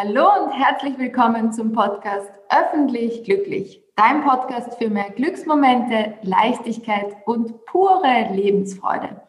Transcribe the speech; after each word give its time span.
Hallo 0.00 0.28
und 0.44 0.52
herzlich 0.52 0.96
willkommen 0.96 1.52
zum 1.52 1.72
Podcast 1.72 2.30
Öffentlich 2.50 3.24
Glücklich, 3.24 3.82
dein 3.96 4.22
Podcast 4.22 4.78
für 4.78 4.90
mehr 4.90 5.10
Glücksmomente, 5.10 6.14
Leichtigkeit 6.22 7.16
und 7.26 7.66
pure 7.66 8.28
Lebensfreude. 8.30 9.20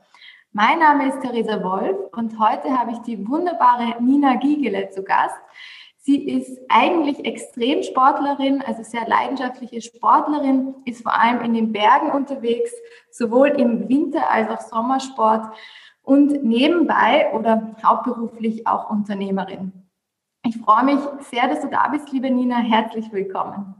Mein 0.52 0.78
Name 0.78 1.08
ist 1.08 1.22
Theresa 1.22 1.64
Wolf 1.64 1.98
und 2.16 2.38
heute 2.38 2.70
habe 2.78 2.92
ich 2.92 3.00
die 3.00 3.28
wunderbare 3.28 3.96
Nina 4.00 4.36
Giegele 4.36 4.92
zu 4.92 5.02
Gast. 5.02 5.34
Sie 5.98 6.30
ist 6.30 6.62
eigentlich 6.70 7.26
Extremsportlerin, 7.26 8.62
also 8.62 8.84
sehr 8.84 9.08
leidenschaftliche 9.08 9.82
Sportlerin, 9.82 10.76
ist 10.86 11.02
vor 11.02 11.20
allem 11.20 11.42
in 11.42 11.56
den 11.56 11.72
Bergen 11.72 12.12
unterwegs, 12.12 12.72
sowohl 13.10 13.48
im 13.48 13.90
Winter- 13.90 14.30
als 14.30 14.52
auch 14.52 14.62
Sommersport 14.62 15.48
und 16.04 16.44
nebenbei 16.44 17.32
oder 17.34 17.76
hauptberuflich 17.84 18.68
auch 18.68 18.92
Unternehmerin. 18.92 19.79
Ich 20.46 20.58
freue 20.58 20.86
mich 20.86 21.00
sehr, 21.30 21.48
dass 21.48 21.62
du 21.62 21.68
da 21.68 21.88
bist, 21.90 22.12
liebe 22.12 22.30
Nina. 22.32 22.58
Herzlich 22.58 23.12
willkommen. 23.12 23.76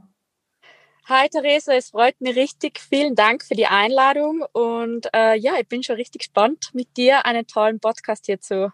Hi 1.08 1.28
Theresa, 1.28 1.72
es 1.72 1.90
freut 1.90 2.20
mich 2.20 2.36
richtig. 2.36 2.78
Vielen 2.78 3.14
Dank 3.14 3.42
für 3.42 3.54
die 3.54 3.66
Einladung 3.66 4.44
und 4.52 5.08
äh, 5.14 5.36
ja, 5.36 5.54
ich 5.58 5.66
bin 5.66 5.82
schon 5.82 5.96
richtig 5.96 6.20
gespannt, 6.20 6.70
mit 6.72 6.96
dir 6.96 7.24
einen 7.24 7.46
tollen 7.46 7.80
Podcast 7.80 8.26
hier 8.26 8.40
zu 8.40 8.72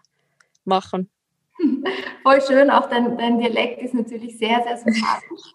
machen. 0.65 1.09
Voll 2.23 2.41
schön, 2.41 2.69
auch 2.69 2.89
dein, 2.89 3.17
dein 3.17 3.39
Dialekt 3.39 3.81
ist 3.81 3.93
natürlich 3.93 4.37
sehr, 4.37 4.61
sehr 4.63 4.77
sympathisch. 4.77 5.53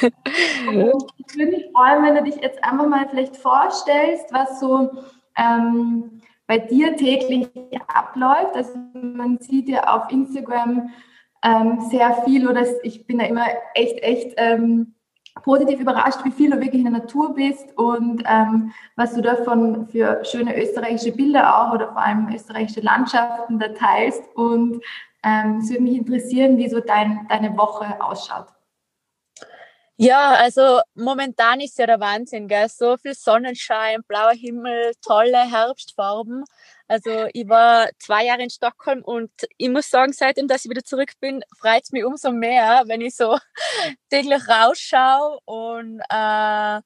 ich 0.00 1.36
würde 1.36 1.50
mich 1.50 1.66
freuen, 1.72 2.04
wenn 2.04 2.14
du 2.14 2.22
dich 2.22 2.40
jetzt 2.40 2.62
einfach 2.64 2.86
mal 2.86 3.06
vielleicht 3.10 3.36
vorstellst, 3.36 4.32
was 4.32 4.60
so 4.60 4.90
ähm, 5.36 6.22
bei 6.46 6.58
dir 6.58 6.96
täglich 6.96 7.48
abläuft. 7.86 8.54
Also 8.54 8.72
man 8.92 9.38
sieht 9.38 9.68
ja 9.68 9.94
auf 9.94 10.10
Instagram 10.10 10.90
ähm, 11.42 11.80
sehr 11.90 12.22
viel 12.24 12.48
oder 12.48 12.64
ich 12.82 13.06
bin 13.06 13.18
da 13.18 13.26
immer 13.26 13.46
echt, 13.74 14.02
echt 14.02 14.34
ähm, 14.36 14.94
positiv 15.42 15.80
überrascht, 15.80 16.24
wie 16.24 16.30
viel 16.30 16.50
du 16.50 16.60
wirklich 16.60 16.82
in 16.82 16.90
der 16.90 17.00
Natur 17.00 17.34
bist 17.34 17.76
und 17.76 18.22
ähm, 18.26 18.72
was 18.96 19.14
du 19.14 19.20
davon 19.20 19.88
für 19.88 20.24
schöne 20.24 20.56
österreichische 20.60 21.12
Bilder 21.12 21.58
auch 21.58 21.74
oder 21.74 21.88
vor 21.88 22.02
allem 22.02 22.28
österreichische 22.32 22.80
Landschaften 22.80 23.58
da 23.58 23.68
teilst. 23.68 24.22
Und 24.36 24.80
ähm, 25.22 25.58
es 25.58 25.70
würde 25.70 25.82
mich 25.82 25.96
interessieren, 25.96 26.56
wie 26.56 26.68
so 26.68 26.80
dein, 26.80 27.26
deine 27.28 27.56
Woche 27.56 28.00
ausschaut. 28.00 28.46
Ja, 29.98 30.34
also 30.34 30.80
momentan 30.94 31.60
ist 31.60 31.78
ja 31.78 31.86
der 31.86 32.00
Wahnsinn, 32.00 32.48
gell? 32.48 32.68
So 32.68 32.96
viel 32.96 33.14
Sonnenschein, 33.14 34.02
blauer 34.08 34.32
Himmel, 34.32 34.92
tolle 35.06 35.38
Herbstfarben. 35.48 36.44
Also 36.88 37.28
ich 37.32 37.48
war 37.48 37.88
zwei 38.00 38.24
Jahre 38.26 38.42
in 38.42 38.50
Stockholm 38.50 39.02
und 39.04 39.30
ich 39.56 39.68
muss 39.68 39.88
sagen, 39.88 40.12
seitdem, 40.12 40.48
dass 40.48 40.64
ich 40.64 40.70
wieder 40.70 40.82
zurück 40.82 41.12
bin, 41.20 41.42
freut 41.60 41.84
es 41.84 41.92
mich 41.92 42.04
umso 42.04 42.32
mehr, 42.32 42.82
wenn 42.86 43.00
ich 43.02 43.14
so 43.14 43.38
täglich 44.10 44.48
rausschaue 44.48 45.38
und 45.44 46.00
äh, 46.10 46.80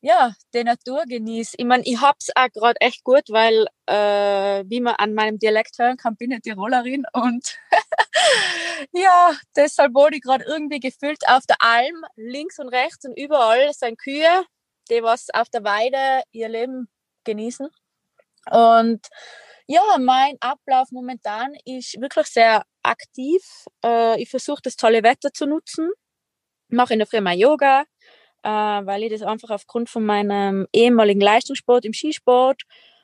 ja, 0.00 0.32
die 0.54 0.64
Natur 0.64 1.04
genieße. 1.06 1.56
Ich 1.58 1.64
meine, 1.64 1.82
ich 1.84 2.00
hab's 2.00 2.30
auch 2.34 2.48
gerade 2.52 2.80
echt 2.80 3.02
gut, 3.04 3.24
weil, 3.30 3.66
äh, 3.86 4.64
wie 4.68 4.80
man 4.80 4.94
an 4.96 5.14
meinem 5.14 5.38
Dialekt 5.38 5.78
hören 5.78 5.96
kann, 5.96 6.16
bin 6.16 6.30
ich 6.30 6.40
Tirolerin 6.42 7.04
und 7.12 7.58
ja, 8.92 9.32
deshalb 9.56 9.94
wurde 9.94 10.16
ich 10.16 10.22
gerade 10.22 10.44
irgendwie 10.44 10.80
gefüllt 10.80 11.22
auf 11.28 11.44
der 11.46 11.56
Alm, 11.60 12.04
links 12.16 12.58
und 12.58 12.68
rechts 12.68 13.04
und 13.04 13.18
überall 13.18 13.72
sind 13.72 13.98
Kühe, 13.98 14.44
die 14.90 15.02
was 15.02 15.28
auf 15.34 15.48
der 15.50 15.64
Weide 15.64 16.22
ihr 16.32 16.48
Leben 16.48 16.88
genießen. 17.24 17.68
Und 18.50 19.06
ja, 19.66 19.82
mein 19.98 20.36
Ablauf 20.40 20.90
momentan 20.92 21.54
ist 21.64 22.00
wirklich 22.00 22.26
sehr 22.28 22.64
aktiv. 22.82 23.42
Äh, 23.84 24.20
ich 24.22 24.30
versuche 24.30 24.62
das 24.62 24.76
tolle 24.76 25.02
Wetter 25.02 25.32
zu 25.32 25.46
nutzen. 25.46 25.90
Mache 26.70 26.94
in 26.94 27.00
der 27.00 27.06
Früh 27.06 27.20
mal 27.20 27.36
Yoga, 27.36 27.84
äh, 28.42 28.50
weil 28.50 29.04
ich 29.04 29.12
das 29.12 29.22
einfach 29.22 29.50
aufgrund 29.50 29.90
von 29.90 30.04
meinem 30.04 30.66
ehemaligen 30.72 31.20
Leistungssport 31.20 31.84
im 31.84 31.92
Skisport, 31.92 32.62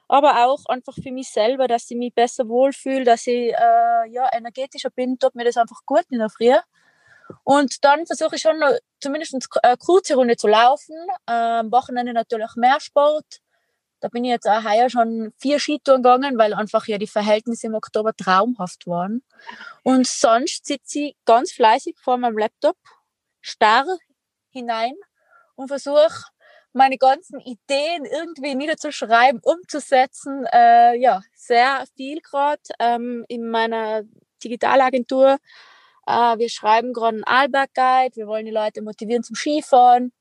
aber 0.08 0.46
auch 0.46 0.66
einfach 0.66 0.94
für 0.94 1.10
mich 1.10 1.28
selber, 1.30 1.66
dass 1.66 1.90
ich 1.90 1.96
mich 1.96 2.14
besser 2.14 2.48
wohlfühle, 2.48 3.04
dass 3.04 3.26
ich 3.26 3.52
äh, 3.52 4.08
ja, 4.10 4.28
energetischer 4.32 4.90
bin, 4.90 5.18
tut 5.18 5.34
mir 5.34 5.44
das 5.44 5.56
einfach 5.56 5.80
gut 5.86 6.04
in 6.10 6.18
der 6.18 6.30
Früh. 6.30 6.54
Und 7.42 7.84
dann 7.84 8.06
versuche 8.06 8.36
ich 8.36 8.42
schon 8.42 8.60
zumindest 9.00 9.34
eine 9.62 9.76
kurze 9.78 10.14
Runde 10.14 10.36
zu 10.36 10.46
laufen. 10.46 10.94
Äh, 11.26 11.32
am 11.32 11.72
Wochenende 11.72 12.12
natürlich 12.12 12.54
mehr 12.56 12.80
Sport. 12.80 13.40
Da 14.00 14.08
bin 14.08 14.24
ich 14.24 14.30
jetzt 14.30 14.46
auch 14.46 14.62
heuer 14.62 14.90
schon 14.90 15.32
vier 15.38 15.58
Skitouren 15.58 16.02
gegangen, 16.02 16.36
weil 16.36 16.52
einfach 16.52 16.86
ja 16.86 16.98
die 16.98 17.06
Verhältnisse 17.06 17.68
im 17.68 17.74
Oktober 17.74 18.14
traumhaft 18.14 18.86
waren. 18.86 19.22
Und 19.82 20.06
sonst 20.06 20.66
sitze 20.66 20.98
ich 20.98 21.16
ganz 21.24 21.52
fleißig 21.52 21.96
vor 21.98 22.18
meinem 22.18 22.36
Laptop, 22.36 22.76
starr 23.40 23.86
hinein 24.50 24.94
und 25.56 25.68
versuche 25.68 26.24
meine 26.72 26.98
ganzen 26.98 27.40
Ideen 27.40 28.04
irgendwie 28.04 28.54
niederzuschreiben, 28.54 29.40
umzusetzen. 29.42 30.44
Äh, 30.52 30.96
ja, 30.98 31.22
sehr 31.34 31.84
viel 31.96 32.20
gerade 32.20 32.62
ähm, 32.80 33.24
in 33.28 33.48
meiner 33.48 34.02
Digitalagentur. 34.42 35.38
Äh, 36.06 36.38
wir 36.38 36.48
schreiben 36.50 36.92
gerade 36.92 37.16
einen 37.16 37.24
Alberg-Guide. 37.24 38.16
Wir 38.16 38.26
wollen 38.26 38.46
die 38.46 38.52
Leute 38.52 38.82
motivieren 38.82 39.22
zum 39.22 39.36
Skifahren. 39.36 40.12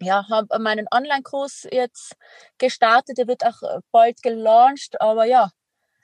Ja, 0.00 0.26
habe 0.28 0.58
meinen 0.60 0.86
Online-Kurs 0.92 1.66
jetzt 1.72 2.14
gestartet. 2.58 3.18
Der 3.18 3.26
wird 3.26 3.44
auch 3.44 3.80
bald 3.90 4.22
gelauncht. 4.22 5.00
Aber 5.00 5.24
ja, 5.24 5.50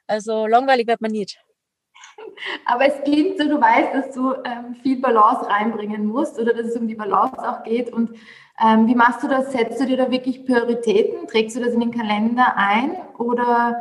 also 0.06 0.46
langweilig 0.46 0.88
wird 0.88 1.00
man 1.00 1.12
nicht. 1.12 1.38
Aber 2.64 2.86
es 2.86 3.02
klingt 3.04 3.38
so, 3.38 3.48
du 3.48 3.60
weißt, 3.60 3.94
dass 3.94 4.14
du 4.14 4.32
ähm, 4.44 4.74
viel 4.82 5.00
Balance 5.00 5.48
reinbringen 5.48 6.06
musst 6.06 6.38
oder 6.38 6.54
dass 6.54 6.66
es 6.66 6.76
um 6.76 6.88
die 6.88 6.94
Balance 6.94 7.38
auch 7.38 7.62
geht. 7.64 7.92
Und 7.92 8.10
ähm, 8.62 8.86
wie 8.86 8.94
machst 8.94 9.22
du 9.22 9.28
das? 9.28 9.52
Setzt 9.52 9.80
du 9.80 9.86
dir 9.86 9.96
da 9.96 10.10
wirklich 10.10 10.44
Prioritäten? 10.44 11.26
Trägst 11.26 11.56
du 11.56 11.60
das 11.60 11.72
in 11.72 11.80
den 11.80 11.90
Kalender 11.90 12.56
ein? 12.56 12.96
Oder 13.18 13.80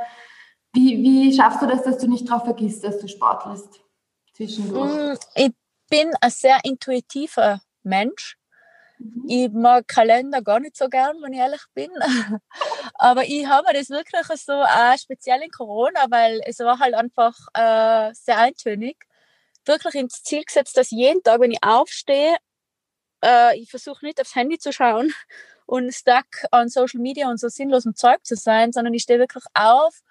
wie, 0.73 1.01
wie 1.03 1.33
schaffst 1.33 1.61
du 1.61 1.67
das, 1.67 1.83
dass 1.83 1.97
du 1.97 2.07
nicht 2.07 2.29
darauf 2.29 2.43
vergisst, 2.43 2.83
dass 2.83 2.99
du 2.99 3.07
sportlest 3.07 3.81
zwischendurch? 4.33 4.91
Mm, 4.91 5.15
ich 5.35 5.51
bin 5.89 6.11
ein 6.21 6.29
sehr 6.29 6.59
intuitiver 6.63 7.61
Mensch. 7.83 8.38
Mhm. 8.99 9.23
Ich 9.27 9.49
mag 9.51 9.87
Kalender 9.87 10.41
gar 10.41 10.59
nicht 10.59 10.77
so 10.77 10.89
gern, 10.89 11.17
wenn 11.21 11.33
ich 11.33 11.39
ehrlich 11.39 11.63
bin. 11.73 11.89
Aber 12.95 13.23
ich 13.25 13.45
habe 13.47 13.73
das 13.73 13.89
wirklich 13.89 14.27
so 14.43 14.53
auch 14.53 14.97
speziell 14.97 15.41
in 15.41 15.51
Corona, 15.51 16.05
weil 16.09 16.41
es 16.45 16.59
war 16.59 16.79
halt 16.79 16.93
einfach 16.93 17.33
äh, 17.53 18.13
sehr 18.13 18.37
eintönig. 18.39 18.97
Wirklich 19.65 19.95
ins 19.95 20.23
Ziel 20.23 20.43
gesetzt, 20.43 20.77
dass 20.77 20.91
jeden 20.91 21.23
Tag, 21.23 21.39
wenn 21.41 21.51
ich 21.51 21.63
aufstehe, 21.63 22.37
äh, 23.23 23.57
ich 23.59 23.69
versuche 23.69 24.05
nicht 24.05 24.21
aufs 24.21 24.35
Handy 24.35 24.57
zu 24.59 24.73
schauen 24.73 25.13
und 25.65 25.93
stuck 25.93 26.27
an 26.51 26.69
Social 26.69 27.01
Media 27.01 27.29
und 27.29 27.39
so 27.39 27.49
sinnlosem 27.49 27.95
Zeug 27.95 28.25
zu 28.25 28.35
sein, 28.35 28.71
sondern 28.73 28.93
ich 28.93 29.03
stehe 29.03 29.19
wirklich 29.19 29.45
auf 29.53 30.01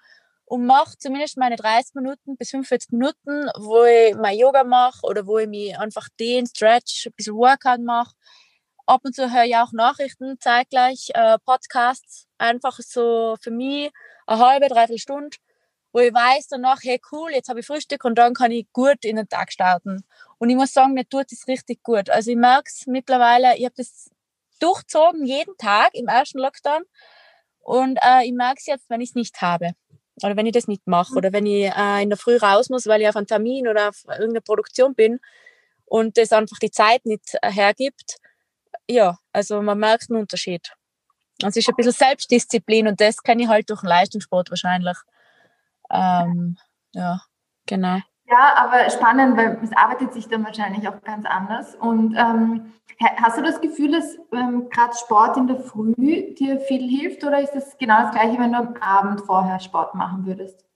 und 0.45 0.65
mache 0.65 0.97
zumindest 0.97 1.37
meine 1.37 1.55
30 1.57 1.95
Minuten 1.95 2.37
bis 2.37 2.51
45 2.51 2.91
Minuten, 2.91 3.49
wo 3.59 3.83
ich 3.85 4.15
mein 4.15 4.37
Yoga 4.37 4.63
mache 4.63 4.99
oder 5.03 5.27
wo 5.27 5.37
ich 5.39 5.47
mich 5.47 5.77
einfach 5.77 6.07
den 6.19 6.47
Stretch, 6.47 7.07
ein 7.07 7.13
bisschen 7.13 7.35
Workout 7.35 7.81
mache. 7.81 8.15
Ab 8.89 9.01
und 9.03 9.13
zu 9.13 9.31
höre 9.31 9.43
ich 9.43 9.55
auch 9.55 9.71
Nachrichten, 9.71 10.39
zeitgleich 10.39 11.11
äh, 11.13 11.37
Podcasts, 11.45 12.27
einfach 12.39 12.79
so 12.79 13.35
für 13.39 13.51
mich 13.51 13.91
eine 14.25 14.43
halbe, 14.43 14.67
dreiviertel 14.67 14.97
Stunde, 14.97 15.37
wo 15.93 15.99
ich 15.99 16.11
weiß 16.11 16.47
danach, 16.47 16.79
hey 16.81 16.99
cool, 17.11 17.29
jetzt 17.29 17.49
habe 17.49 17.59
ich 17.59 17.67
Frühstück 17.67 18.03
und 18.03 18.15
dann 18.17 18.33
kann 18.33 18.49
ich 18.49 18.65
gut 18.73 19.05
in 19.05 19.17
den 19.17 19.29
Tag 19.29 19.51
starten. 19.51 20.03
Und 20.39 20.49
ich 20.49 20.55
muss 20.55 20.73
sagen, 20.73 20.95
mir 20.95 21.07
tut 21.07 21.31
es 21.31 21.47
richtig 21.47 21.83
gut. 21.83 22.09
Also 22.09 22.31
ich 22.31 22.37
merke 22.37 22.63
es 22.65 22.87
mittlerweile, 22.87 23.55
ich 23.57 23.65
habe 23.65 23.75
das 23.77 24.09
durchzogen 24.59 25.23
jeden 25.23 25.55
Tag 25.57 25.91
im 25.93 26.07
ersten 26.07 26.39
Lockdown 26.39 26.81
und 27.59 27.99
äh, 28.01 28.25
ich 28.25 28.33
merke 28.33 28.57
es 28.57 28.65
jetzt, 28.65 28.89
wenn 28.89 29.01
ich 29.01 29.09
es 29.09 29.15
nicht 29.15 29.39
habe 29.39 29.73
oder 30.23 30.35
wenn 30.35 30.47
ich 30.47 30.53
das 30.53 30.67
nicht 30.67 30.87
mache 30.87 31.13
oder 31.13 31.31
wenn 31.31 31.45
ich 31.45 31.65
äh, 31.65 32.01
in 32.01 32.09
der 32.09 32.17
Früh 32.17 32.37
raus 32.37 32.69
muss, 32.71 32.87
weil 32.87 33.01
ich 33.01 33.07
auf 33.07 33.15
einem 33.15 33.27
Termin 33.27 33.67
oder 33.67 33.89
auf 33.89 34.03
irgendeiner 34.07 34.41
Produktion 34.41 34.95
bin 34.95 35.19
und 35.85 36.17
das 36.17 36.31
einfach 36.31 36.57
die 36.57 36.71
Zeit 36.71 37.05
nicht 37.05 37.37
äh, 37.43 37.51
hergibt. 37.51 38.17
Ja, 38.89 39.17
also 39.31 39.61
man 39.61 39.77
merkt 39.77 40.09
einen 40.09 40.19
Unterschied. 40.19 40.73
Es 41.43 41.55
ist 41.55 41.69
ein 41.69 41.75
bisschen 41.75 41.91
Selbstdisziplin 41.91 42.87
und 42.87 42.99
das 42.99 43.21
kenne 43.21 43.43
ich 43.43 43.47
halt 43.47 43.69
durch 43.69 43.81
den 43.81 43.89
Leistungssport 43.89 44.49
wahrscheinlich. 44.49 44.97
Ähm, 45.91 46.57
ja, 46.93 47.21
genau. 47.67 47.99
Ja, 48.29 48.55
aber 48.57 48.89
spannend, 48.89 49.37
weil 49.37 49.59
es 49.63 49.71
arbeitet 49.75 50.13
sich 50.13 50.27
dann 50.27 50.43
wahrscheinlich 50.43 50.87
auch 50.87 51.01
ganz 51.03 51.25
anders. 51.25 51.75
Und 51.75 52.15
ähm, 52.17 52.73
hast 53.17 53.37
du 53.37 53.43
das 53.43 53.61
Gefühl, 53.61 53.91
dass 53.91 54.17
ähm, 54.33 54.69
gerade 54.69 54.95
Sport 54.95 55.37
in 55.37 55.47
der 55.47 55.59
Früh 55.59 56.33
dir 56.33 56.59
viel 56.59 56.87
hilft 56.87 57.23
oder 57.23 57.41
ist 57.41 57.55
es 57.55 57.77
genau 57.77 58.01
das 58.01 58.11
gleiche, 58.11 58.39
wenn 58.39 58.51
du 58.51 58.57
am 58.57 58.75
Abend 58.81 59.21
vorher 59.21 59.59
Sport 59.59 59.93
machen 59.95 60.25
würdest? 60.25 60.68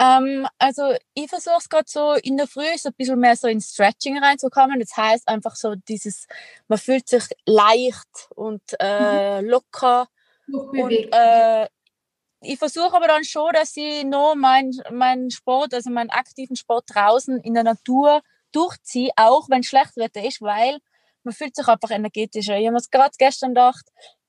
Ähm, 0.00 0.46
also 0.58 0.94
ich 1.12 1.28
versuche 1.28 1.56
es 1.58 1.68
gerade 1.68 1.84
so 1.86 2.14
in 2.14 2.38
der 2.38 2.46
Früh 2.46 2.64
so 2.76 2.88
ein 2.88 2.94
bisschen 2.96 3.20
mehr 3.20 3.36
so 3.36 3.48
ins 3.48 3.72
Stretching 3.74 4.18
reinzukommen. 4.18 4.80
Das 4.80 4.96
heißt 4.96 5.28
einfach 5.28 5.54
so 5.56 5.74
dieses, 5.74 6.26
man 6.68 6.78
fühlt 6.78 7.06
sich 7.08 7.24
leicht 7.44 8.28
und 8.34 8.62
äh, 8.78 9.42
mhm. 9.42 9.48
locker. 9.48 10.08
Und 10.48 10.90
äh, 10.90 11.68
ich 12.40 12.58
versuche 12.58 12.96
aber 12.96 13.08
dann 13.08 13.24
schon, 13.24 13.52
dass 13.52 13.76
ich 13.76 14.04
noch 14.04 14.34
meinen 14.34 14.72
mein 14.90 15.30
Sport, 15.30 15.74
also 15.74 15.90
meinen 15.90 16.10
aktiven 16.10 16.56
Sport 16.56 16.84
draußen 16.94 17.38
in 17.40 17.52
der 17.52 17.64
Natur 17.64 18.22
durchziehe, 18.52 19.10
auch 19.16 19.50
wenn 19.50 19.62
schlecht 19.62 19.96
Wetter 19.96 20.24
ist, 20.24 20.40
weil 20.40 20.78
man 21.22 21.34
fühlt 21.34 21.54
sich 21.54 21.68
einfach 21.68 21.90
energetischer. 21.90 22.56
Ich 22.56 22.66
habe 22.66 22.78
es 22.78 22.90
gerade 22.90 23.14
gestern 23.18 23.50
gedacht, 23.50 23.84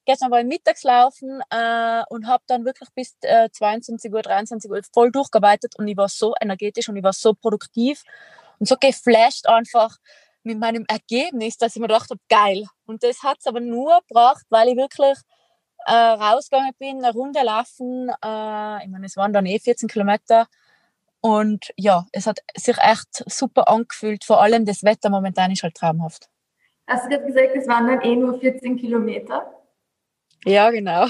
gestern 0.05 0.31
war 0.31 0.39
ich 0.39 0.45
mittags 0.45 0.83
laufen 0.83 1.41
äh, 1.49 2.03
und 2.09 2.27
habe 2.27 2.43
dann 2.47 2.65
wirklich 2.65 2.89
bis 2.95 3.15
äh, 3.21 3.49
22 3.51 4.13
Uhr, 4.13 4.21
23 4.21 4.69
Uhr 4.69 4.81
voll 4.93 5.11
durchgearbeitet 5.11 5.75
und 5.77 5.87
ich 5.87 5.97
war 5.97 6.09
so 6.09 6.33
energetisch 6.41 6.89
und 6.89 6.97
ich 6.97 7.03
war 7.03 7.13
so 7.13 7.33
produktiv 7.33 8.03
und 8.59 8.67
so 8.67 8.75
geflasht 8.79 9.47
einfach 9.47 9.97
mit 10.43 10.59
meinem 10.59 10.85
Ergebnis, 10.87 11.57
dass 11.57 11.75
ich 11.75 11.81
mir 11.81 11.87
gedacht 11.87 12.09
habe, 12.09 12.19
geil. 12.29 12.65
Und 12.85 13.03
das 13.03 13.23
hat 13.23 13.37
es 13.39 13.47
aber 13.47 13.59
nur 13.59 13.99
gebracht, 14.07 14.45
weil 14.49 14.69
ich 14.69 14.75
wirklich 14.75 15.17
äh, 15.85 15.93
rausgegangen 15.93 16.73
bin, 16.79 17.03
eine 17.03 17.13
Runde 17.13 17.41
laufen. 17.43 18.09
Äh, 18.09 18.83
ich 18.83 18.89
meine, 18.89 19.05
es 19.05 19.17
waren 19.17 19.33
dann 19.33 19.45
eh 19.45 19.59
14 19.59 19.87
Kilometer. 19.87 20.47
Und 21.21 21.71
ja, 21.77 22.07
es 22.11 22.25
hat 22.25 22.39
sich 22.55 22.77
echt 22.79 23.23
super 23.27 23.67
angefühlt. 23.67 24.23
Vor 24.23 24.41
allem 24.41 24.65
das 24.65 24.83
Wetter 24.83 25.09
momentan 25.09 25.51
ist 25.51 25.61
halt 25.61 25.75
traumhaft. 25.75 26.29
Hast 26.87 27.05
du 27.05 27.09
gerade 27.09 27.25
gesagt, 27.25 27.55
es 27.55 27.67
waren 27.67 27.87
dann 27.87 28.01
eh 28.01 28.15
nur 28.15 28.39
14 28.39 28.77
Kilometer? 28.77 29.60
Ja, 30.45 30.69
genau. 30.71 31.07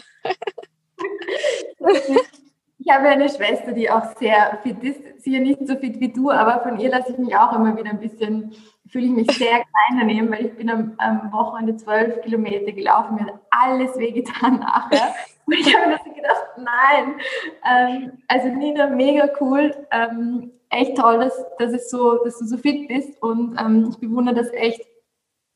ich 2.80 2.90
habe 2.90 3.08
eine 3.08 3.30
Schwester, 3.30 3.72
die 3.72 3.90
auch 3.90 4.18
sehr 4.18 4.60
fit 4.64 4.84
ist. 4.84 5.24
Sie 5.24 5.36
ist 5.36 5.42
nicht 5.42 5.68
so 5.68 5.76
fit 5.76 6.00
wie 6.00 6.12
du, 6.12 6.32
aber 6.32 6.62
von 6.62 6.80
ihr 6.80 6.90
lasse 6.90 7.12
ich 7.14 7.18
mich 7.18 7.36
auch 7.36 7.54
immer 7.54 7.78
wieder 7.78 7.90
ein 7.90 8.00
bisschen 8.00 8.54
fühle 8.92 9.06
ich 9.06 9.12
mich 9.12 9.32
sehr 9.38 9.48
klein 9.88 10.00
daneben, 10.00 10.32
weil 10.32 10.46
ich 10.46 10.54
bin 10.56 10.70
am, 10.70 10.94
am 10.98 11.32
Wochenende 11.32 11.76
zwölf 11.78 12.22
Kilometer 12.22 12.72
gelaufen, 12.72 13.16
mir 13.16 13.26
hat 13.26 13.40
alles 13.50 13.98
wehgetan 13.98 14.60
nachher. 14.60 15.16
Und 15.46 15.54
ich 15.54 15.76
habe 15.76 15.90
mir 15.90 16.14
gedacht, 16.14 16.46
nein. 16.58 17.16
Ähm, 17.66 18.12
also 18.28 18.50
Nina, 18.50 18.88
mega 18.88 19.30
cool. 19.40 19.74
Ähm, 19.92 20.52
echt 20.70 20.98
toll, 20.98 21.20
dass, 21.20 21.46
dass, 21.58 21.74
es 21.74 21.90
so, 21.90 22.24
dass 22.24 22.38
du 22.40 22.46
so 22.46 22.58
fit 22.58 22.88
bist 22.88 23.22
und 23.22 23.58
ähm, 23.60 23.88
ich 23.90 23.98
bewundere 23.98 24.36
das 24.36 24.52
echt. 24.54 24.82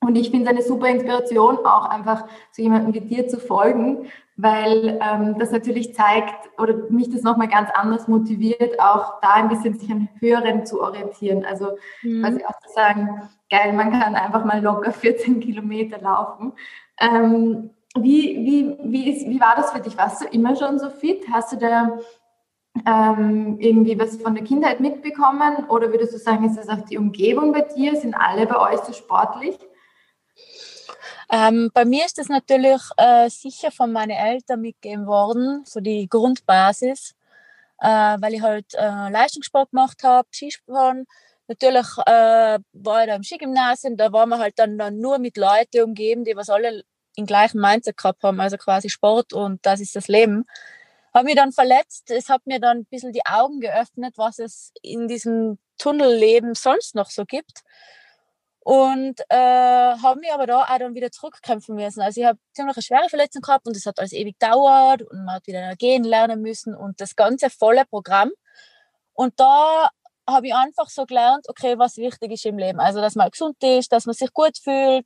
Und 0.06 0.16
ich 0.16 0.30
finde 0.30 0.46
es 0.46 0.50
eine 0.50 0.62
super 0.62 0.88
Inspiration, 0.88 1.58
auch 1.66 1.86
einfach 1.86 2.26
zu 2.52 2.62
jemandem 2.62 2.94
wie 2.94 3.02
dir 3.02 3.28
zu 3.28 3.40
folgen, 3.40 4.08
weil 4.38 5.00
ähm, 5.02 5.38
das 5.40 5.52
natürlich 5.52 5.94
zeigt 5.94 6.50
oder 6.60 6.76
mich 6.90 7.10
das 7.10 7.24
nochmal 7.24 7.48
ganz 7.48 7.70
anders 7.74 8.08
motiviert, 8.08 8.80
auch 8.80 9.22
da 9.22 9.34
ein 9.36 9.50
bisschen 9.50 9.80
sich 9.80 9.90
an 9.92 10.10
Höheren 10.20 10.66
zu 10.66 10.82
orientieren. 10.82 11.46
Also 11.46 11.78
mhm. 12.04 12.22
quasi 12.22 12.44
auch 12.46 12.60
zu 12.60 12.74
sagen, 12.74 13.22
geil, 13.50 13.74
man 13.74 13.92
kann 13.92 14.16
einfach 14.16 14.44
mal 14.44 14.62
locker 14.62 14.92
14 14.94 15.40
Kilometer 15.40 16.00
laufen. 16.00 16.54
Ähm, 17.00 17.72
wie, 17.98 18.36
wie, 18.46 18.92
wie, 18.92 19.10
ist, 19.10 19.28
wie 19.28 19.40
war 19.40 19.56
das 19.56 19.72
für 19.72 19.80
dich? 19.80 19.98
Warst 19.98 20.22
du 20.22 20.28
immer 20.28 20.56
schon 20.56 20.80
so 20.80 20.90
fit? 20.90 21.26
Hast 21.32 21.54
du 21.54 21.58
da 21.58 21.98
ähm, 22.86 23.58
irgendwie 23.60 23.98
was 23.98 24.18
von 24.18 24.36
der 24.36 24.44
Kindheit 24.44 24.82
mitbekommen? 24.82 25.66
Oder 25.70 25.92
würdest 25.92 26.14
du 26.14 26.18
sagen, 26.18 26.46
ist 26.46 26.58
das 26.58 26.68
auch 26.68 26.84
die 26.86 26.98
Umgebung 26.98 27.54
bei 27.54 27.62
dir? 27.62 27.96
Sind 27.96 28.16
alle 28.16 28.46
bei 28.48 28.74
euch 28.74 28.82
so 28.82 28.92
sportlich? 28.92 29.58
Ähm, 31.32 31.72
bei 31.74 31.86
mir 31.86 32.06
ist 32.06 32.18
das 32.18 32.30
natürlich 32.30 32.82
äh, 32.98 33.30
sicher 33.30 33.72
von 33.72 33.92
meinen 33.92 34.12
Eltern 34.12 34.62
mitgegeben 34.62 35.08
worden, 35.08 35.64
so 35.66 35.80
die 35.80 36.08
Grundbasis, 36.08 37.16
äh, 37.80 37.88
weil 37.88 38.36
ich 38.36 38.42
halt 38.42 38.74
äh, 38.76 39.10
Leistungssport 39.10 39.72
gemacht 39.72 40.04
habe, 40.04 40.28
Skisport. 40.32 40.98
Natürlich 41.48 41.88
äh, 42.06 42.60
war 42.74 43.02
ich 43.02 43.08
da 43.08 43.16
im 43.16 43.24
Skigymnasium, 43.24 43.98
da 43.98 44.12
waren 44.12 44.30
wir 44.30 44.40
halt 44.40 44.58
dann, 44.58 44.78
dann 44.78 45.00
nur 45.00 45.20
mit 45.20 45.38
Leuten 45.38 45.84
umgeben, 45.84 46.26
die 46.26 46.36
was 46.36 46.50
alle 46.50 46.84
im 47.16 47.26
gleichen 47.26 47.62
Mindset 47.62 47.98
gehabt 47.98 48.24
haben, 48.24 48.40
also 48.40 48.58
quasi 48.58 48.90
Sport 48.90 49.34
und 49.34 49.66
das 49.66 49.80
ist 49.80 49.96
das 49.96 50.08
Leben. 50.08 50.46
Habe 51.14 51.26
mich 51.26 51.36
dann 51.36 51.54
verletzt, 51.54 52.12
es 52.12 52.30
hat 52.30 52.46
mir 52.46 52.60
dann 52.60 52.80
ein 52.80 52.86
bisschen 52.86 53.14
die 53.14 53.26
Augen 53.26 53.62
geöffnet, 53.62 54.16
was 54.18 54.40
es 54.40 54.74
in 54.82 55.08
diesem 55.08 55.60
Tunnelleben 55.78 56.56
sonst 56.56 56.96
noch 56.96 57.10
so 57.10 57.26
gibt. 57.26 57.64
Und 58.66 59.22
äh, 59.30 59.36
habe 59.36 60.20
mich 60.20 60.34
aber 60.34 60.48
da 60.48 60.64
auch 60.64 60.78
dann 60.80 60.96
wieder 60.96 61.12
zurückkämpfen 61.12 61.76
müssen. 61.76 62.02
Also 62.02 62.20
ich 62.20 62.26
habe 62.26 62.40
ziemlich 62.52 62.76
eine 62.76 62.82
schwere 62.82 63.10
Verletzung 63.10 63.44
gehabt 63.44 63.68
und 63.68 63.78
es 63.78 63.86
hat 63.86 64.00
alles 64.00 64.12
ewig 64.12 64.40
gedauert 64.40 65.04
und 65.04 65.24
man 65.24 65.36
hat 65.36 65.46
wieder 65.46 65.76
gehen 65.76 66.04
lernen 66.04 66.42
müssen 66.42 66.74
und 66.74 67.00
das 67.00 67.16
ganze 67.16 67.52
volle 67.52 67.86
Programm. 67.86 68.32
Und 69.14 69.40
da 69.40 69.92
habe 70.28 70.48
ich 70.48 70.56
einfach 70.56 70.90
so 70.90 71.06
gelernt, 71.06 71.48
okay, 71.48 71.78
was 71.78 71.98
wichtig 71.98 72.32
ist 72.32 72.48
im 72.48 72.58
Leben. 72.58 72.80
Also, 72.80 73.02
dass 73.02 73.14
man 73.14 73.30
gesund 73.30 73.58
ist, 73.64 73.92
dass 73.92 74.08
man 74.08 74.16
sich 74.16 74.34
gut 74.34 74.58
fühlt. 74.58 75.06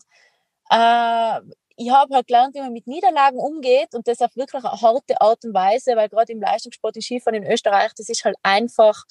Äh, 0.72 1.42
ich 1.76 1.90
habe 1.92 2.16
halt 2.16 2.28
gelernt, 2.28 2.56
wie 2.56 2.62
man 2.62 2.72
mit 2.72 2.88
Niederlagen 2.88 3.40
umgeht 3.40 3.94
und 3.94 4.08
das 4.08 4.22
auf 4.22 4.34
wirklich 4.38 4.64
eine 4.64 4.82
harte 4.82 5.20
Art 5.20 5.44
und 5.44 5.54
Weise, 5.54 5.98
weil 5.98 6.08
gerade 6.08 6.32
im 6.32 6.40
Leistungssport, 6.40 6.96
im 6.96 7.02
Skifahren 7.02 7.44
in 7.44 7.52
Österreich, 7.52 7.92
das 7.98 8.08
ist 8.08 8.24
halt 8.24 8.38
einfach 8.42 9.04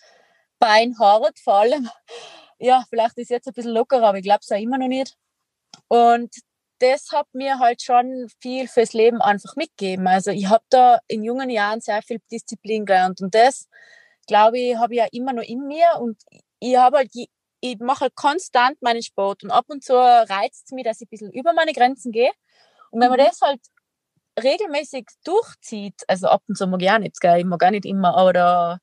beinhart, 0.58 1.38
vor 1.38 1.56
allem 1.56 1.90
ja, 2.58 2.84
vielleicht 2.88 3.18
ist 3.18 3.30
jetzt 3.30 3.46
ein 3.48 3.54
bisschen 3.54 3.72
lockerer, 3.72 4.08
aber 4.08 4.18
ich 4.18 4.24
glaube 4.24 4.40
es 4.42 4.52
auch 4.52 4.60
immer 4.60 4.78
noch 4.78 4.88
nicht. 4.88 5.16
Und 5.88 6.30
das 6.80 7.10
hat 7.12 7.26
mir 7.32 7.58
halt 7.58 7.82
schon 7.82 8.28
viel 8.40 8.68
fürs 8.68 8.92
Leben 8.92 9.20
einfach 9.20 9.56
mitgegeben. 9.56 10.06
Also 10.06 10.30
ich 10.30 10.48
habe 10.48 10.64
da 10.70 10.98
in 11.08 11.24
jungen 11.24 11.50
Jahren 11.50 11.80
sehr 11.80 12.02
viel 12.02 12.20
Disziplin 12.30 12.86
gelernt 12.86 13.20
und 13.20 13.34
das, 13.34 13.68
glaube 14.26 14.58
ich, 14.58 14.76
habe 14.76 14.94
ich 14.94 14.98
ja 14.98 15.06
immer 15.10 15.32
noch 15.32 15.42
in 15.42 15.66
mir 15.66 15.86
und 16.00 16.22
ich 16.60 16.76
habe 16.76 16.98
halt, 16.98 17.10
ich, 17.14 17.28
ich 17.60 17.78
mache 17.80 18.02
halt 18.02 18.14
konstant 18.14 18.80
meinen 18.80 19.02
Sport 19.02 19.42
und 19.42 19.50
ab 19.50 19.64
und 19.68 19.82
zu 19.82 19.94
reizt 19.94 20.66
es 20.66 20.72
mich, 20.72 20.84
dass 20.84 21.00
ich 21.00 21.06
ein 21.06 21.10
bisschen 21.10 21.32
über 21.32 21.52
meine 21.52 21.72
Grenzen 21.72 22.12
gehe. 22.12 22.30
Und 22.90 23.00
wenn 23.00 23.10
man 23.10 23.20
mhm. 23.20 23.24
das 23.24 23.40
halt 23.40 23.60
regelmäßig 24.40 25.06
durchzieht, 25.24 26.02
also 26.06 26.28
ab 26.28 26.42
und 26.46 26.56
zu 26.56 26.66
mag 26.66 26.80
ich 26.82 26.90
auch 26.90 26.98
nicht, 26.98 27.20
gell? 27.20 27.38
ich 27.38 27.44
mag 27.44 27.62
auch 27.64 27.70
nicht 27.70 27.84
immer, 27.84 28.16
aber 28.16 28.32
da 28.32 28.78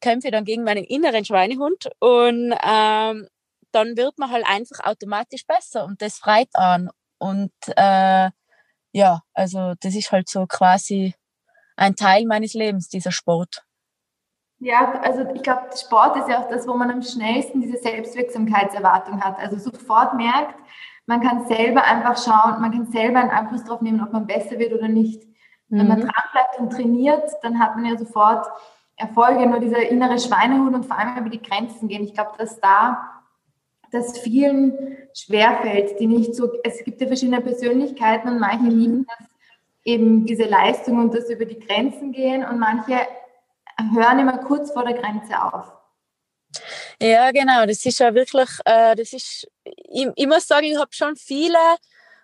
kämpfe 0.00 0.30
dann 0.30 0.44
gegen 0.44 0.64
meinen 0.64 0.84
inneren 0.84 1.24
Schweinehund 1.24 1.90
und 1.98 2.52
ähm, 2.62 3.28
dann 3.72 3.96
wird 3.96 4.18
man 4.18 4.30
halt 4.30 4.44
einfach 4.46 4.84
automatisch 4.84 5.46
besser 5.46 5.84
und 5.84 6.02
das 6.02 6.18
freut 6.18 6.48
an. 6.54 6.90
Und 7.18 7.52
äh, 7.76 8.30
ja, 8.92 9.20
also 9.34 9.74
das 9.80 9.94
ist 9.94 10.10
halt 10.10 10.28
so 10.28 10.46
quasi 10.46 11.14
ein 11.76 11.96
Teil 11.96 12.26
meines 12.26 12.54
Lebens, 12.54 12.88
dieser 12.88 13.12
Sport. 13.12 13.62
Ja, 14.58 15.00
also 15.00 15.24
ich 15.34 15.42
glaube, 15.42 15.70
Sport 15.74 16.16
ist 16.18 16.28
ja 16.28 16.42
auch 16.42 16.48
das, 16.48 16.66
wo 16.68 16.74
man 16.74 16.90
am 16.90 17.02
schnellsten 17.02 17.62
diese 17.62 17.78
Selbstwirksamkeitserwartung 17.78 19.22
hat. 19.22 19.38
Also 19.38 19.58
sofort 19.58 20.14
merkt, 20.14 20.54
man 21.06 21.22
kann 21.22 21.46
selber 21.46 21.82
einfach 21.84 22.22
schauen, 22.22 22.60
man 22.60 22.70
kann 22.70 22.86
selber 22.92 23.20
einen 23.20 23.30
Einfluss 23.30 23.64
darauf 23.64 23.80
nehmen, 23.80 24.02
ob 24.02 24.12
man 24.12 24.26
besser 24.26 24.58
wird 24.58 24.74
oder 24.74 24.88
nicht. 24.88 25.22
Wenn 25.68 25.88
man 25.88 26.00
mhm. 26.00 26.02
dran 26.02 26.24
bleibt 26.32 26.58
und 26.58 26.72
trainiert, 26.72 27.30
dann 27.42 27.58
hat 27.58 27.76
man 27.76 27.86
ja 27.86 27.96
sofort 27.96 28.46
Erfolge, 29.00 29.46
nur 29.46 29.60
dieser 29.60 29.88
innere 29.88 30.18
Schweinehund 30.18 30.74
und 30.74 30.86
vor 30.86 30.98
allem 30.98 31.16
über 31.18 31.30
die 31.30 31.42
Grenzen 31.42 31.88
gehen. 31.88 32.04
Ich 32.04 32.14
glaube, 32.14 32.32
dass 32.38 32.60
da 32.60 33.22
das 33.90 34.18
vielen 34.18 34.96
schwerfällt, 35.14 35.98
die 35.98 36.06
nicht 36.06 36.34
so, 36.34 36.50
es 36.62 36.84
gibt 36.84 37.00
ja 37.00 37.06
verschiedene 37.06 37.40
Persönlichkeiten 37.40 38.28
und 38.28 38.38
manche 38.38 38.64
mhm. 38.64 38.78
lieben 38.78 39.06
das 39.06 39.28
eben 39.84 40.26
diese 40.26 40.44
Leistung 40.44 40.98
und 40.98 41.14
das 41.14 41.30
über 41.30 41.44
die 41.44 41.58
Grenzen 41.58 42.12
gehen 42.12 42.44
und 42.44 42.58
manche 42.58 42.98
hören 43.94 44.18
immer 44.18 44.38
kurz 44.38 44.70
vor 44.72 44.84
der 44.84 44.94
Grenze 44.94 45.42
auf. 45.42 45.72
Ja, 47.00 47.30
genau, 47.30 47.64
das 47.64 47.84
ist 47.86 47.98
ja 47.98 48.14
wirklich, 48.14 48.50
äh, 48.64 48.94
das 48.94 49.12
ist, 49.12 49.48
ich, 49.64 50.08
ich 50.14 50.26
muss 50.26 50.46
sagen, 50.46 50.66
ich 50.66 50.78
habe 50.78 50.92
schon 50.92 51.16
viele 51.16 51.58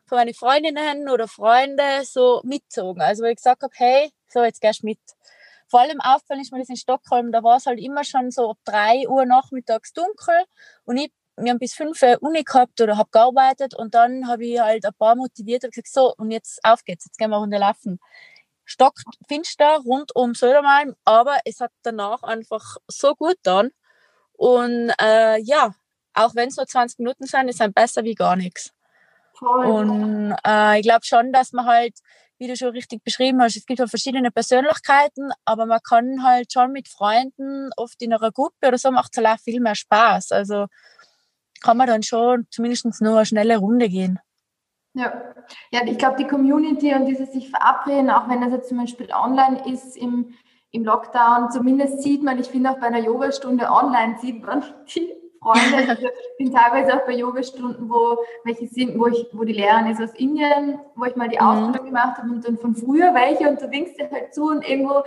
von 0.06 0.18
meinen 0.18 0.34
Freundinnen 0.34 1.08
oder 1.08 1.26
Freunden 1.28 2.04
so 2.04 2.40
mitgezogen. 2.44 3.00
Also, 3.00 3.22
wo 3.22 3.28
ich 3.28 3.36
gesagt 3.36 3.62
habe, 3.62 3.72
hey, 3.76 4.10
so, 4.28 4.44
jetzt 4.44 4.60
gehst 4.60 4.82
du 4.82 4.86
mit. 4.86 4.98
Vor 5.68 5.80
allem 5.80 6.00
auffällig 6.00 6.42
ist 6.42 6.52
mir 6.52 6.60
das 6.60 6.68
in 6.68 6.76
Stockholm, 6.76 7.32
da 7.32 7.42
war 7.42 7.56
es 7.56 7.66
halt 7.66 7.80
immer 7.80 8.04
schon 8.04 8.30
so 8.30 8.50
ab 8.50 8.58
3 8.64 9.08
Uhr 9.08 9.24
nachmittags 9.24 9.92
dunkel 9.92 10.44
und 10.84 10.96
ich, 10.96 11.12
wir 11.36 11.50
haben 11.50 11.58
bis 11.58 11.74
5 11.74 12.00
Uhr 12.02 12.18
Uni 12.20 12.44
gehabt 12.44 12.80
oder 12.80 12.96
habe 12.96 13.10
gearbeitet 13.10 13.74
und 13.74 13.94
dann 13.94 14.28
habe 14.28 14.44
ich 14.44 14.60
halt 14.60 14.84
ein 14.84 14.94
paar 14.94 15.16
motiviert 15.16 15.64
und 15.64 15.74
gesagt, 15.74 15.92
so 15.92 16.14
und 16.16 16.30
jetzt 16.30 16.60
auf 16.64 16.84
geht's, 16.84 17.06
jetzt 17.06 17.18
gehen 17.18 17.30
wir 17.30 17.38
runter 17.38 17.58
laufen. 17.58 17.98
Stockfinster 18.64 19.78
rund 19.84 20.14
um 20.14 20.34
Södermalm, 20.34 20.94
aber 21.04 21.38
es 21.44 21.60
hat 21.60 21.72
danach 21.82 22.22
einfach 22.22 22.76
so 22.88 23.14
gut 23.14 23.36
dann 23.42 23.70
und 24.32 24.92
äh, 25.00 25.40
ja, 25.42 25.74
auch 26.14 26.34
wenn 26.34 26.48
es 26.48 26.56
nur 26.56 26.66
20 26.66 26.98
Minuten 26.98 27.26
sind, 27.26 27.48
ist 27.48 27.60
es 27.60 27.72
besser 27.72 28.04
wie 28.04 28.14
gar 28.14 28.36
nichts. 28.36 28.72
Voll. 29.34 29.66
Und 29.66 30.34
äh, 30.46 30.78
ich 30.78 30.82
glaube 30.82 31.04
schon, 31.04 31.32
dass 31.32 31.52
man 31.52 31.66
halt 31.66 31.94
wie 32.38 32.48
du 32.48 32.56
schon 32.56 32.70
richtig 32.70 33.02
beschrieben 33.02 33.40
hast, 33.40 33.56
es 33.56 33.66
gibt 33.66 33.80
halt 33.80 33.90
verschiedene 33.90 34.30
Persönlichkeiten, 34.30 35.30
aber 35.44 35.66
man 35.66 35.80
kann 35.86 36.22
halt 36.22 36.52
schon 36.52 36.72
mit 36.72 36.88
Freunden, 36.88 37.70
oft 37.76 38.00
in 38.02 38.12
einer 38.12 38.30
Gruppe 38.30 38.68
oder 38.68 38.78
so, 38.78 38.90
macht 38.90 39.12
es 39.12 39.24
halt 39.24 39.38
auch 39.38 39.42
viel 39.42 39.60
mehr 39.60 39.74
Spaß. 39.74 40.32
Also 40.32 40.66
kann 41.62 41.76
man 41.76 41.86
dann 41.86 42.02
schon 42.02 42.46
zumindest 42.50 43.00
nur 43.00 43.16
eine 43.16 43.26
schnelle 43.26 43.56
Runde 43.56 43.88
gehen. 43.88 44.18
Ja, 44.94 45.34
ja 45.70 45.84
ich 45.84 45.98
glaube, 45.98 46.16
die 46.16 46.26
Community 46.26 46.94
und 46.94 47.06
dieses 47.06 47.32
sich 47.32 47.50
verabreden, 47.50 48.10
auch 48.10 48.28
wenn 48.28 48.40
das 48.40 48.52
jetzt 48.52 48.68
zum 48.68 48.78
Beispiel 48.78 49.08
online 49.12 49.70
ist 49.70 49.96
im, 49.96 50.34
im 50.70 50.84
Lockdown, 50.84 51.50
zumindest 51.50 52.02
sieht 52.02 52.22
man, 52.22 52.38
ich 52.38 52.48
finde 52.48 52.70
auch 52.70 52.78
bei 52.78 52.86
einer 52.86 53.00
Yogastunde 53.00 53.70
online 53.70 54.16
sieht 54.20 54.42
man 54.42 54.64
die 54.94 55.12
Freunde. 55.46 55.88
Also 55.88 56.06
ich 56.06 56.36
bin 56.38 56.52
teilweise 56.52 56.94
auch 56.94 57.06
bei 57.06 57.12
Yogastunden, 57.12 57.88
wo 57.88 58.18
welche 58.44 58.66
sind, 58.66 58.98
wo 58.98 59.06
ich, 59.06 59.26
wo 59.32 59.44
die 59.44 59.52
Lehrerin 59.52 59.86
ist 59.86 60.02
aus 60.02 60.14
Indien, 60.14 60.80
wo 60.96 61.04
ich 61.04 61.16
mal 61.16 61.28
die 61.28 61.38
mhm. 61.38 61.46
Ausbildung 61.46 61.86
gemacht 61.86 62.18
habe 62.18 62.30
und 62.30 62.46
dann 62.46 62.58
von 62.58 62.74
früher 62.74 63.14
welche 63.14 63.48
und 63.48 63.60
du 63.60 63.70
winkst 63.70 63.98
dir 63.98 64.10
halt 64.10 64.34
zu 64.34 64.48
und 64.48 64.68
irgendwo 64.68 65.02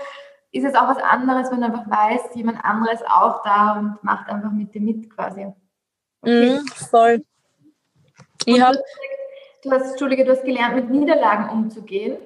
ist 0.51 0.65
es 0.65 0.75
auch 0.75 0.87
was 0.87 0.97
anderes, 0.97 1.51
wenn 1.51 1.61
du 1.61 1.67
einfach 1.67 1.89
weißt, 1.89 2.35
jemand 2.35 2.63
anderes 2.63 3.01
auch 3.03 3.43
da 3.43 3.77
und 3.79 4.03
macht 4.03 4.29
einfach 4.29 4.51
mit 4.51 4.73
dir 4.73 4.81
mit 4.81 5.09
quasi. 5.13 5.47
Okay. 6.21 6.59
Mm, 6.59 6.67
voll. 6.67 7.23
Ich 8.45 8.59
habe 8.59 8.77
du 9.63 9.71
hast, 9.71 9.91
Entschuldige, 9.91 10.25
du 10.25 10.31
hast 10.31 10.43
gelernt, 10.43 10.75
mit 10.75 10.89
Niederlagen 10.89 11.49
umzugehen. 11.49 12.17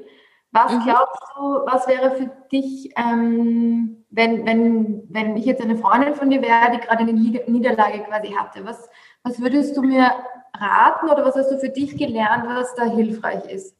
Was 0.53 0.71
mhm. 0.71 0.83
glaubst 0.83 1.23
du, 1.35 1.41
was 1.65 1.87
wäre 1.87 2.15
für 2.15 2.31
dich, 2.51 2.93
ähm, 2.95 4.05
wenn, 4.11 4.45
wenn, 4.45 5.03
wenn 5.09 5.35
ich 5.35 5.45
jetzt 5.45 5.63
eine 5.63 5.77
Freundin 5.77 6.13
von 6.13 6.29
dir 6.29 6.43
wäre, 6.43 6.71
die 6.71 6.77
gerade 6.77 6.99
eine 6.99 7.13
Niederlage 7.13 8.03
quasi 8.03 8.33
hatte? 8.33 8.63
Was, 8.63 8.87
was 9.23 9.41
würdest 9.41 9.75
du 9.75 9.81
mir 9.81 10.11
raten 10.55 11.09
oder 11.09 11.25
was 11.25 11.35
hast 11.35 11.49
du 11.49 11.57
für 11.57 11.69
dich 11.69 11.97
gelernt, 11.97 12.45
was 12.47 12.75
da 12.75 12.85
hilfreich 12.85 13.45
ist? 13.45 13.75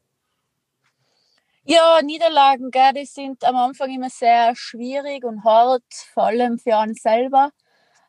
Ja, 1.62 2.00
Niederlagen, 2.02 2.72
gell, 2.72 2.92
die 2.92 3.06
sind 3.06 3.44
am 3.44 3.54
Anfang 3.54 3.90
immer 3.90 4.10
sehr 4.10 4.56
schwierig 4.56 5.24
und 5.24 5.44
hart, 5.44 5.84
vor 6.12 6.24
allem 6.24 6.58
für 6.58 6.76
einen 6.76 6.94
selber. 6.94 7.50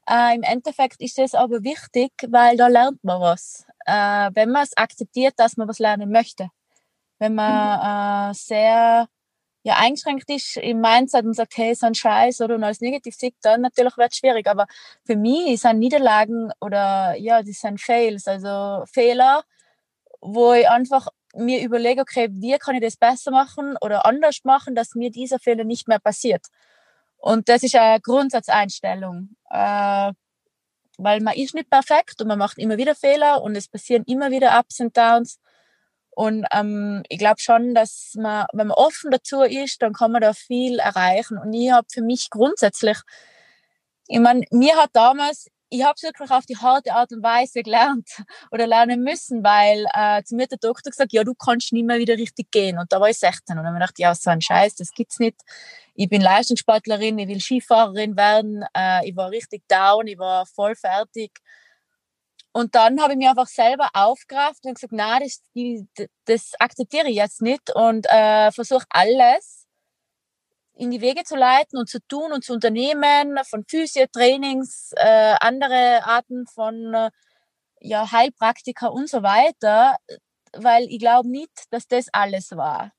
Äh, 0.10 0.36
Im 0.36 0.42
Endeffekt 0.42 1.02
ist 1.02 1.20
es 1.20 1.36
aber 1.36 1.64
wichtig, 1.64 2.12
weil 2.28 2.58
da 2.58 2.68
lernt 2.68 3.04
man 3.04 3.22
was. 3.22 3.66
Äh, 3.86 4.32
wenn 4.34 4.50
man 4.50 4.64
es 4.64 4.76
akzeptiert, 4.76 5.36
dass 5.38 5.56
man 5.56 5.68
was 5.68 5.78
lernen 5.78 6.12
möchte. 6.12 6.50
Wenn 7.20 7.36
man 7.36 8.30
mhm. 8.30 8.32
äh, 8.32 8.34
sehr 8.34 9.08
ja, 9.64 9.78
eingeschränkt 9.78 10.30
ist 10.30 10.58
im 10.58 10.80
Mindset 10.80 11.26
und 11.26 11.34
sagt, 11.34 11.58
hey, 11.58 11.74
so 11.74 11.88
ein 11.88 11.96
Scheiß 11.96 12.42
oder 12.42 12.62
als 12.62 12.82
negativ 12.82 13.16
sieht, 13.16 13.36
dann 13.42 13.62
natürlich 13.62 13.98
wird 13.98 14.12
es 14.12 14.18
schwierig. 14.20 14.48
Aber 14.48 14.68
für 15.06 15.16
mich 15.16 15.60
sind 15.60 15.80
Niederlagen 15.80 16.52
oder 16.62 17.16
ja, 17.18 17.42
das 17.42 17.62
sind 17.62 17.82
Fails, 17.82 18.28
also 18.28 18.86
Fehler, 18.86 19.44
wo 20.22 20.54
ich 20.54 20.70
einfach 20.70 21.08
mir 21.36 21.64
überlege, 21.64 22.02
okay, 22.02 22.30
wie 22.32 22.58
kann 22.60 22.76
ich 22.76 22.82
das 22.82 22.96
besser 22.96 23.32
machen 23.32 23.76
oder 23.82 24.06
anders 24.06 24.40
machen, 24.44 24.76
dass 24.76 24.96
mir 24.96 25.10
dieser 25.10 25.40
Fehler 25.40 25.64
nicht 25.64 25.88
mehr 25.88 26.00
passiert. 26.00 26.46
Und 27.18 27.50
das 27.50 27.64
ist 27.64 27.76
eine 27.76 28.00
Grundsatzeinstellung, 28.02 29.36
äh, 29.50 30.14
weil 31.00 31.22
man 31.22 31.34
ist 31.34 31.56
nicht 31.56 31.72
perfekt 31.72 32.22
und 32.22 32.28
man 32.28 32.38
macht 32.38 32.60
immer 32.60 32.78
wieder 32.78 32.94
Fehler 32.94 33.42
und 33.42 33.56
es 33.56 33.68
passieren 33.68 34.04
immer 34.06 34.30
wieder 34.30 34.60
Ups 34.60 34.80
und 34.80 34.96
Downs. 34.96 35.40
Und 36.16 36.46
ähm, 36.52 37.04
ich 37.10 37.20
glaube 37.20 37.40
schon, 37.40 37.76
dass 37.76 38.14
man, 38.18 38.46
wenn 38.54 38.68
man 38.68 38.78
offen 38.78 39.12
dazu 39.12 39.42
ist, 39.42 39.82
dann 39.82 39.94
kann 39.94 40.12
man 40.12 40.22
da 40.22 40.34
viel 40.34 40.80
erreichen. 40.80 41.38
Und 41.38 41.54
ich 41.54 41.72
habe 41.72 41.88
für 41.92 42.02
mich 42.02 42.30
grundsätzlich, 42.30 42.98
ich 44.08 44.20
meine, 44.20 44.46
mir 44.52 44.76
hat 44.78 44.92
damals 44.94 45.48
ich 45.70 45.84
habe 45.84 45.94
es 45.96 46.04
wirklich 46.04 46.32
auf 46.32 46.46
die 46.46 46.58
harte 46.58 46.94
Art 46.94 47.12
und 47.12 47.24
Weise 47.24 47.64
gelernt 47.64 48.08
oder 48.52 48.68
lernen 48.68 49.04
müssen, 49.04 49.44
weil 49.44 49.86
äh, 49.94 50.24
zu 50.24 50.36
mir 50.36 50.48
der 50.48 50.58
Doktor 50.58 50.92
gesagt, 50.92 51.14
ja, 51.14 51.24
du 51.24 51.34
kannst 51.34 51.74
nicht 51.74 51.86
mehr 51.86 51.98
wieder 51.98 52.16
richtig 52.16 52.52
gehen. 52.52 52.78
Und 52.78 52.92
da 52.92 53.00
war 53.00 53.10
ich 53.10 53.18
16 53.20 53.58
und 53.58 53.64
dann 53.64 53.74
habe 53.74 53.78
ich 53.78 53.80
gedacht, 53.80 54.00
ja, 54.00 54.16
so 54.16 54.30
ein 54.30 54.42
Scheiß, 54.42 54.76
das 54.76 54.92
gibt's 54.92 55.20
nicht. 55.20 55.36
Ich 55.96 56.10
bin 56.10 56.22
Leistungssportlerin, 56.22 57.18
ich 57.20 57.28
will 57.28 57.42
Skifahrerin 57.42 58.16
werden. 58.16 58.64
Äh, 58.76 59.10
ich 59.10 59.16
war 59.16 59.30
richtig 59.32 59.68
down, 59.68 60.08
ich 60.08 60.18
war 60.18 60.46
voll 60.46 60.76
fertig. 60.76 61.32
Und 62.56 62.74
dann 62.74 63.02
habe 63.02 63.12
ich 63.12 63.18
mir 63.18 63.32
einfach 63.32 63.48
selber 63.48 63.90
aufgerafft 63.92 64.66
und 64.66 64.76
gesagt, 64.76 64.94
na, 64.94 65.20
das, 65.20 65.42
das 66.24 66.54
akzeptiere 66.58 67.10
ich 67.10 67.18
jetzt 67.18 67.42
nicht 67.42 67.76
und 67.76 68.08
äh, 68.10 68.50
versuche 68.54 68.86
alles 68.92 69.68
in 70.74 70.90
die 70.90 71.02
Wege 71.02 71.26
zu 71.26 71.36
leiten 71.36 71.78
und 71.78 71.90
zu 71.90 72.00
tun 72.08 72.32
und 72.32 72.46
zu 72.46 72.54
unternehmen, 72.54 73.38
von 73.44 73.66
Physiotrainings, 73.68 74.94
äh, 74.96 75.36
andere 75.42 76.06
Arten 76.06 76.48
von 76.48 76.94
äh, 76.94 77.12
ja, 77.82 78.10
Heilpraktika 78.10 78.88
und 78.88 79.10
so 79.10 79.22
weiter, 79.22 79.98
weil 80.54 80.86
ich 80.86 81.00
glaube 81.00 81.30
nicht, 81.30 81.52
dass 81.72 81.90
das 81.90 82.08
alles 82.14 82.52
war. 82.52 82.94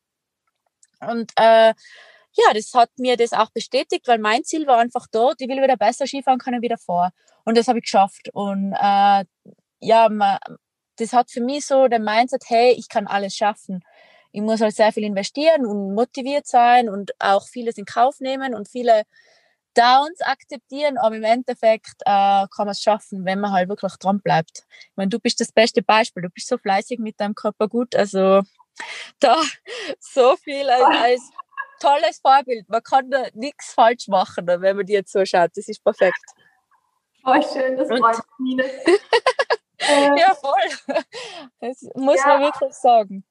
Und 1.00 1.32
äh, 1.36 1.72
ja, 2.36 2.52
das 2.54 2.72
hat 2.74 2.90
mir 2.98 3.16
das 3.16 3.32
auch 3.32 3.50
bestätigt, 3.50 4.06
weil 4.08 4.18
mein 4.18 4.44
Ziel 4.44 4.66
war 4.66 4.78
einfach 4.78 5.06
dort, 5.10 5.40
ich 5.40 5.48
will 5.48 5.62
wieder 5.62 5.76
besser 5.76 6.06
Skifahren 6.06 6.38
können 6.38 6.62
wie 6.62 6.68
davor. 6.68 7.10
Und 7.44 7.56
das 7.56 7.68
habe 7.68 7.78
ich 7.78 7.84
geschafft. 7.84 8.28
Und 8.32 8.72
äh, 8.72 9.24
ja, 9.80 10.08
man, 10.10 10.38
das 10.96 11.12
hat 11.12 11.30
für 11.30 11.40
mich 11.40 11.66
so 11.66 11.88
der 11.88 12.00
Mindset, 12.00 12.44
hey, 12.48 12.72
ich 12.72 12.88
kann 12.88 13.06
alles 13.06 13.34
schaffen 13.34 13.82
ich 14.36 14.42
muss 14.42 14.60
halt 14.60 14.76
sehr 14.76 14.92
viel 14.92 15.04
investieren 15.04 15.64
und 15.64 15.94
motiviert 15.94 16.46
sein 16.46 16.90
und 16.90 17.12
auch 17.18 17.48
vieles 17.48 17.78
in 17.78 17.86
Kauf 17.86 18.20
nehmen 18.20 18.54
und 18.54 18.68
viele 18.68 19.04
Downs 19.72 20.20
akzeptieren, 20.20 20.98
aber 20.98 21.16
im 21.16 21.24
Endeffekt 21.24 22.02
äh, 22.02 22.44
kann 22.54 22.66
man 22.66 22.68
es 22.68 22.82
schaffen, 22.82 23.24
wenn 23.24 23.40
man 23.40 23.52
halt 23.52 23.70
wirklich 23.70 23.94
dran 23.94 24.20
bleibt. 24.20 24.66
Ich 24.68 24.96
meine, 24.96 25.08
du 25.08 25.18
bist 25.18 25.40
das 25.40 25.52
beste 25.52 25.82
Beispiel, 25.82 26.22
du 26.22 26.28
bist 26.28 26.48
so 26.48 26.58
fleißig 26.58 26.98
mit 26.98 27.18
deinem 27.18 27.34
Körper 27.34 27.66
gut, 27.66 27.96
also 27.96 28.42
da 29.20 29.40
so 30.00 30.36
viel 30.36 30.68
als, 30.68 30.84
als 31.02 31.30
tolles 31.80 32.20
Vorbild. 32.20 32.68
Man 32.68 32.82
kann 32.82 33.10
da 33.10 33.24
nichts 33.34 33.72
falsch 33.74 34.08
machen, 34.08 34.46
wenn 34.46 34.76
man 34.76 34.86
dir 34.86 35.04
zuschaut. 35.04 35.50
Das 35.54 35.68
ist 35.68 35.82
perfekt. 35.82 36.24
Voll 37.22 37.42
schön, 37.42 37.76
das 37.76 37.88
freut 37.88 38.22
mich. 38.38 38.58
ja, 40.18 40.34
voll. 40.34 41.02
Das 41.60 41.82
muss 41.94 42.20
ja. 42.24 42.26
man 42.26 42.42
wirklich 42.42 42.72
sagen 42.72 43.24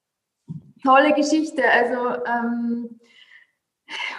tolle 0.86 1.12
Geschichte. 1.12 1.62
Also 1.70 2.22
ähm, 2.26 3.00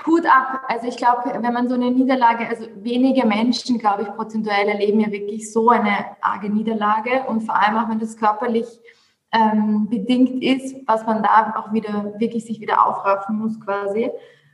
Hut 0.05 0.25
ab. 0.25 0.61
Also 0.67 0.87
ich 0.87 0.97
glaube, 0.97 1.23
wenn 1.25 1.53
man 1.53 1.67
so 1.67 1.75
eine 1.75 1.91
Niederlage, 1.91 2.47
also 2.47 2.67
wenige 2.75 3.25
Menschen, 3.25 3.79
glaube 3.79 4.03
ich, 4.03 4.09
prozentuell 4.09 4.67
erleben 4.67 4.99
ja 4.99 5.11
wirklich 5.11 5.51
so 5.51 5.69
eine 5.69 6.17
arge 6.21 6.49
Niederlage 6.49 7.23
und 7.27 7.41
vor 7.41 7.55
allem 7.55 7.77
auch, 7.77 7.89
wenn 7.89 7.99
das 7.99 8.17
körperlich 8.17 8.65
ähm, 9.31 9.87
bedingt 9.89 10.41
ist, 10.41 10.75
was 10.87 11.05
man 11.05 11.21
da 11.23 11.53
auch 11.57 11.73
wieder 11.73 12.13
wirklich 12.17 12.45
sich 12.45 12.59
wieder 12.59 12.85
aufraffen 12.85 13.37
muss 13.37 13.59
quasi. 13.59 14.09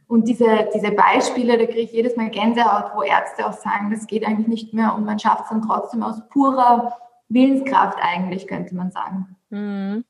Und 0.08 0.28
diese, 0.28 0.70
diese 0.74 0.92
Beispiele, 0.92 1.58
da 1.58 1.66
kriege 1.66 1.82
ich 1.82 1.92
jedes 1.92 2.16
Mal 2.16 2.30
Gänsehaut, 2.30 2.92
wo 2.96 3.02
Ärzte 3.02 3.48
auch 3.48 3.54
sagen, 3.54 3.90
das 3.92 4.06
geht 4.08 4.26
eigentlich 4.26 4.48
nicht 4.48 4.74
mehr 4.74 4.94
und 4.96 5.06
man 5.06 5.20
schafft 5.20 5.46
es 5.46 5.50
dann 5.50 5.62
trotzdem 5.62 6.04
aus 6.04 6.28
purer 6.30 6.98
Willenskraft 7.30 7.98
eigentlich, 8.02 8.48
könnte 8.48 8.76
man 8.76 8.92
sagen. 8.92 9.36
Mhm. 9.50 10.06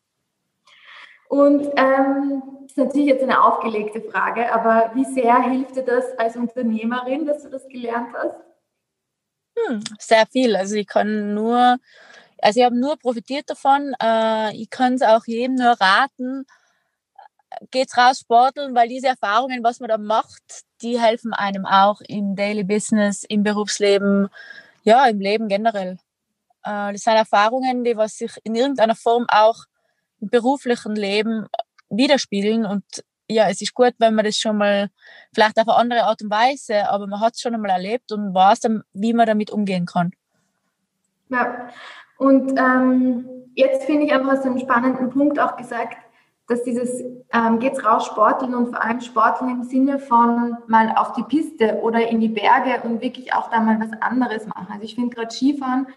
Und 1.29 1.65
ähm, 1.77 2.43
das 2.61 2.71
ist 2.71 2.77
natürlich 2.77 3.07
jetzt 3.07 3.23
eine 3.23 3.43
aufgelegte 3.43 4.01
Frage, 4.01 4.53
aber 4.53 4.91
wie 4.93 5.05
sehr 5.05 5.41
hilft 5.41 5.75
dir 5.75 5.83
das 5.83 6.17
als 6.19 6.35
Unternehmerin, 6.35 7.25
dass 7.25 7.43
du 7.43 7.49
das 7.49 7.67
gelernt 7.67 8.09
hast? 8.13 8.35
Hm, 9.57 9.83
sehr 9.99 10.25
viel. 10.27 10.55
Also 10.55 10.75
ich 10.75 10.87
kann 10.87 11.33
nur, 11.33 11.77
also 12.43 12.59
ich 12.59 12.65
habe 12.65 12.77
nur 12.77 12.97
profitiert 12.97 13.49
davon. 13.49 13.93
Äh, 14.01 14.55
ich 14.55 14.69
kann 14.69 14.93
es 14.93 15.01
auch 15.01 15.25
jedem 15.25 15.55
nur 15.55 15.71
raten, 15.79 16.45
geht's 17.71 17.97
raus 17.97 18.19
sporteln, 18.19 18.75
weil 18.75 18.87
diese 18.87 19.07
Erfahrungen, 19.07 19.63
was 19.63 19.79
man 19.79 19.89
da 19.89 19.97
macht, 19.97 20.63
die 20.81 20.99
helfen 20.99 21.33
einem 21.33 21.65
auch 21.65 22.01
im 22.07 22.35
Daily 22.35 22.63
Business, 22.63 23.23
im 23.23 23.43
Berufsleben, 23.43 24.29
ja, 24.83 25.05
im 25.07 25.19
Leben 25.19 25.47
generell. 25.47 25.97
Äh, 26.63 26.93
das 26.93 27.01
sind 27.01 27.13
Erfahrungen, 27.13 27.83
die 27.83 27.95
was 27.95 28.17
sich 28.17 28.37
in 28.43 28.55
irgendeiner 28.55 28.95
Form 28.95 29.25
auch 29.29 29.65
beruflichen 30.19 30.95
Leben 30.95 31.47
widerspiegeln. 31.89 32.65
Und 32.65 32.83
ja, 33.29 33.49
es 33.49 33.61
ist 33.61 33.73
gut, 33.73 33.93
wenn 33.99 34.15
man 34.15 34.25
das 34.25 34.37
schon 34.37 34.57
mal, 34.57 34.89
vielleicht 35.33 35.57
auf 35.59 35.67
eine 35.67 35.77
andere 35.77 36.03
Art 36.03 36.21
und 36.21 36.29
Weise, 36.29 36.89
aber 36.89 37.07
man 37.07 37.19
hat 37.19 37.35
es 37.35 37.41
schon 37.41 37.53
einmal 37.53 37.71
erlebt 37.71 38.11
und 38.11 38.33
weiß 38.33 38.61
dann, 38.61 38.83
wie 38.93 39.13
man 39.13 39.27
damit 39.27 39.49
umgehen 39.49 39.85
kann. 39.85 40.11
Ja, 41.29 41.69
und 42.17 42.57
ähm, 42.57 43.27
jetzt 43.55 43.85
finde 43.85 44.05
ich 44.05 44.13
einfach 44.13 44.41
so 44.41 44.49
einen 44.49 44.59
spannenden 44.59 45.09
Punkt 45.09 45.39
auch 45.39 45.57
gesagt, 45.57 45.97
dass 46.47 46.63
dieses 46.63 47.01
ähm, 47.31 47.59
geht's 47.59 47.83
raus 47.85 48.05
Sporteln 48.05 48.53
und 48.53 48.67
vor 48.67 48.83
allem 48.83 48.99
Sporteln 49.01 49.49
im 49.49 49.63
Sinne 49.63 49.99
von 49.99 50.57
mal 50.67 50.93
auf 50.97 51.13
die 51.13 51.23
Piste 51.23 51.79
oder 51.81 52.07
in 52.07 52.19
die 52.19 52.27
Berge 52.27 52.81
und 52.83 53.01
wirklich 53.01 53.33
auch 53.33 53.49
da 53.49 53.59
mal 53.59 53.79
was 53.79 54.01
anderes 54.01 54.45
machen. 54.47 54.67
Also 54.71 54.83
ich 54.83 54.95
finde 54.95 55.15
gerade 55.15 55.31
Skifahren 55.31 55.87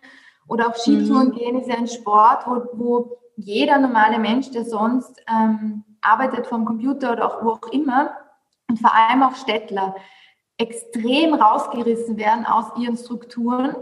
oder 0.47 0.69
auch 0.69 0.77
Skitouren 0.77 1.29
mhm. 1.29 1.33
gehen 1.33 1.61
ist 1.61 1.69
ja 1.69 1.77
ein 1.77 1.89
Sport, 1.89 2.47
wo, 2.47 2.63
wo 2.75 3.19
jeder 3.37 3.79
normale 3.79 4.19
Mensch, 4.19 4.51
der 4.51 4.65
sonst 4.65 5.21
ähm, 5.29 5.85
arbeitet 6.01 6.47
vom 6.47 6.65
Computer 6.65 7.13
oder 7.13 7.27
auch 7.27 7.45
wo 7.45 7.51
auch 7.51 7.73
immer, 7.73 8.13
und 8.69 8.81
vor 8.81 8.93
allem 8.95 9.23
auch 9.23 9.35
Städtler, 9.35 9.95
extrem 10.59 11.35
rausgerissen 11.35 12.17
werden 12.17 12.47
aus 12.47 12.67
ihren 12.79 12.97
Strukturen, 12.97 13.77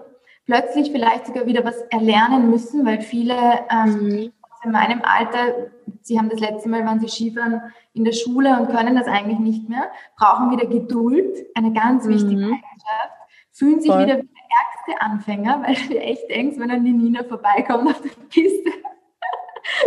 plötzlich 0.47 0.91
vielleicht 0.91 1.27
sogar 1.27 1.47
wieder 1.47 1.65
was 1.65 1.81
erlernen 1.91 2.51
müssen, 2.51 2.85
weil 2.85 3.01
viele 3.01 3.35
ähm, 3.71 4.09
mhm. 4.09 4.33
in 4.65 4.71
meinem 4.71 5.03
Alter, 5.03 5.71
sie 6.03 6.19
haben 6.19 6.29
das 6.29 6.41
letzte 6.41 6.69
Mal, 6.69 6.85
waren 6.85 7.01
sie 7.01 7.09
Skifahren 7.09 7.63
in 7.93 8.05
der 8.05 8.13
Schule 8.13 8.59
und 8.59 8.71
können 8.71 8.97
das 8.97 9.07
eigentlich 9.07 9.39
nicht 9.39 9.69
mehr, 9.69 9.91
brauchen 10.17 10.51
wieder 10.51 10.67
Geduld, 10.67 11.47
eine 11.55 11.73
ganz 11.73 12.07
wichtige 12.07 12.47
mhm. 12.47 12.53
Eigenschaft, 12.53 13.15
fühlen 13.53 13.81
sich 13.81 13.91
Voll. 13.91 14.05
wieder 14.05 14.19
wie 14.19 14.29
der 14.29 14.93
ärgste 14.93 15.03
Anfänger, 15.03 15.63
weil 15.67 15.75
du 15.89 15.99
echt 15.99 16.29
denkst, 16.29 16.59
wenn 16.59 16.69
dann 16.69 16.85
die 16.85 16.93
Nina 16.93 17.25
vorbeikommt 17.25 17.89
auf 17.89 18.01
der 18.01 18.11
Piste, 18.29 18.71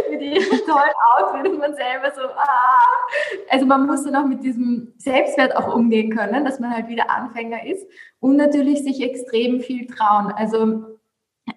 mit 0.09 0.21
ihrem 0.21 0.59
tollen 0.65 0.93
Outfit 1.15 1.51
und 1.51 1.59
man 1.59 1.75
selber 1.75 2.11
so, 2.15 2.21
ah. 2.21 2.81
Also 3.49 3.65
man 3.65 3.85
muss 3.85 4.03
dann 4.03 4.15
auch 4.15 4.25
mit 4.25 4.43
diesem 4.43 4.93
Selbstwert 4.97 5.55
auch 5.55 5.73
umgehen 5.73 6.15
können, 6.15 6.45
dass 6.45 6.59
man 6.59 6.73
halt 6.73 6.87
wieder 6.87 7.09
Anfänger 7.09 7.65
ist 7.65 7.87
und 8.19 8.35
natürlich 8.35 8.83
sich 8.83 9.01
extrem 9.01 9.61
viel 9.61 9.87
trauen. 9.87 10.31
Also 10.35 10.97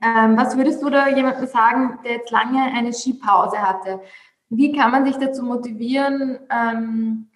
ähm, 0.03 0.37
was 0.37 0.57
würdest 0.57 0.83
du 0.83 0.91
da 0.91 1.09
jemandem 1.09 1.47
sagen, 1.47 1.99
der 2.05 2.13
jetzt 2.13 2.31
lange 2.31 2.63
eine 2.63 2.93
Skipause 2.93 3.59
hatte? 3.59 4.01
Wie 4.49 4.73
kann 4.73 4.91
man 4.91 5.05
sich 5.05 5.17
dazu 5.17 5.43
motivieren, 5.43 6.39
ähm, 6.51 7.31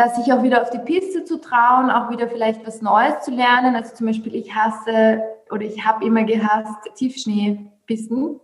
dass 0.00 0.16
sich 0.16 0.32
auch 0.32 0.42
wieder 0.42 0.62
auf 0.62 0.70
die 0.70 0.78
Piste 0.78 1.24
zu 1.24 1.40
trauen, 1.40 1.90
auch 1.90 2.10
wieder 2.10 2.28
vielleicht 2.28 2.66
was 2.66 2.80
Neues 2.80 3.20
zu 3.22 3.30
lernen. 3.30 3.76
Also 3.76 3.94
zum 3.94 4.06
Beispiel, 4.06 4.34
ich 4.34 4.54
hasse 4.54 5.22
oder 5.50 5.62
ich 5.62 5.84
habe 5.84 6.06
immer 6.06 6.24
gehasst 6.24 6.88
Tiefschneepisten. 6.94 8.40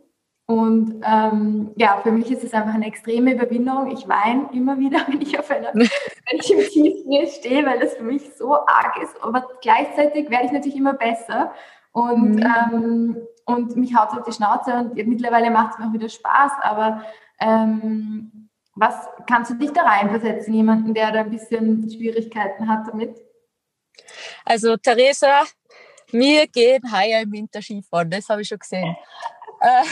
Und 0.49 1.03
ähm, 1.05 1.73
ja, 1.77 1.99
für 2.03 2.13
mich 2.13 2.31
ist 2.31 2.45
es 2.45 2.55
einfach 2.55 2.75
eine 2.75 2.87
extreme 2.87 3.35
Überwindung. 3.35 3.91
Ich 3.91 4.07
weine 4.07 4.49
immer 4.53 4.79
wieder, 4.79 4.99
wenn 5.09 5.21
ich 5.21 5.39
auf 5.39 5.51
einer, 5.51 5.75
wenn 5.75 5.89
ich 6.39 6.53
im 6.53 6.61
Tiefschnee 6.61 7.27
stehe, 7.27 7.67
weil 7.67 7.81
das 7.81 7.95
für 7.95 8.05
mich 8.05 8.23
so 8.37 8.55
arg 8.55 8.97
ist. 9.03 9.21
Aber 9.23 9.45
gleichzeitig 9.61 10.31
werde 10.31 10.47
ich 10.47 10.53
natürlich 10.53 10.79
immer 10.79 10.95
besser. 10.95 11.53
Und, 11.91 12.37
mhm. 12.37 12.45
ähm, 12.73 13.27
und 13.45 13.77
mich 13.77 13.97
haut 13.97 14.13
es 14.13 14.19
auf 14.19 14.25
die 14.25 14.33
Schnauze 14.33 14.73
und 14.73 14.95
mittlerweile 14.95 15.51
macht 15.51 15.73
es 15.73 15.79
mir 15.79 15.89
auch 15.89 15.93
wieder 15.93 16.09
Spaß. 16.09 16.53
Aber 16.63 17.03
ähm, 17.41 18.49
was 18.77 18.95
kannst 19.27 19.51
du 19.51 19.55
dich 19.55 19.73
da 19.73 19.83
reinversetzen, 19.83 20.55
jemanden, 20.55 20.95
der 20.95 21.11
da 21.11 21.21
ein 21.21 21.31
bisschen 21.31 21.91
Schwierigkeiten 21.91 22.69
hat 22.69 22.87
damit? 22.89 23.17
Also 24.45 24.77
Theresa, 24.77 25.43
wir 26.11 26.47
gehen 26.47 26.83
heuer 26.93 27.23
im 27.23 27.33
Winter 27.33 27.63
Skifahren, 27.63 28.11
das 28.11 28.29
habe 28.29 28.43
ich 28.43 28.49
schon 28.49 28.59
gesehen. 28.59 28.95
Äh, 29.67 29.83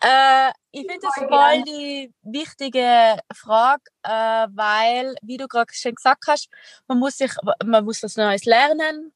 äh, 0.48 0.52
ich 0.72 0.86
finde 0.86 1.00
das 1.02 1.14
voll 1.14 1.62
die 1.64 2.12
wichtige 2.22 3.18
Frage, 3.34 3.82
äh, 4.02 4.46
weil, 4.54 5.14
wie 5.22 5.36
du 5.36 5.48
gerade 5.48 5.72
schon 5.72 5.94
gesagt 5.94 6.24
hast, 6.28 6.48
man 6.86 6.98
muss 6.98 7.18
sich, 7.18 7.32
man 7.64 7.84
muss 7.84 8.02
was 8.02 8.16
Neues 8.16 8.44
lernen, 8.44 9.12